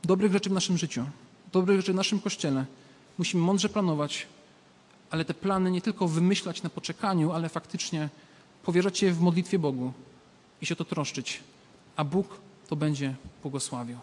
dobrych 0.04 0.32
rzeczy 0.32 0.50
w 0.50 0.54
naszym 0.54 0.78
życiu, 0.78 1.06
dobrych 1.52 1.78
rzeczy 1.78 1.94
w 1.94 1.96
naszym 1.96 2.20
kościele, 2.20 2.66
musimy 3.18 3.44
mądrze 3.44 3.70
planować, 3.70 4.28
ale 5.12 5.26
te 5.26 5.34
plany 5.34 5.72
nie 5.72 5.82
tylko 5.82 6.08
wymyślać 6.08 6.64
na 6.64 6.70
poczekaniu, 6.70 7.32
ale 7.32 7.50
faktycznie 7.50 8.10
powierzać 8.64 9.02
je 9.02 9.14
w 9.14 9.22
modlitwie 9.22 9.60
Bogu 9.60 9.94
i 10.62 10.66
się 10.66 10.76
to 10.76 10.86
troszczyć, 10.86 11.44
a 11.96 12.04
Bóg 12.04 12.28
to 12.68 12.76
będzie 12.76 13.16
błogosławił. 13.42 13.98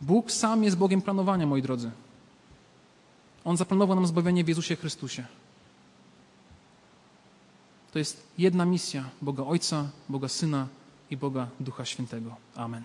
Bóg 0.00 0.32
sam 0.32 0.64
jest 0.64 0.76
Bogiem 0.76 1.02
planowania, 1.02 1.46
moi 1.46 1.62
drodzy. 1.62 1.90
On 3.44 3.56
zaplanował 3.56 3.96
nam 3.96 4.06
zbawienie 4.06 4.44
w 4.44 4.48
Jezusie 4.48 4.76
Chrystusie. 4.76 5.26
To 7.92 7.98
jest 7.98 8.26
jedna 8.38 8.64
misja 8.64 9.04
Boga 9.22 9.44
Ojca, 9.44 9.88
Boga 10.08 10.28
Syna 10.28 10.66
i 11.10 11.16
Boga 11.16 11.48
Ducha 11.60 11.84
Świętego. 11.84 12.36
Amen. 12.54 12.82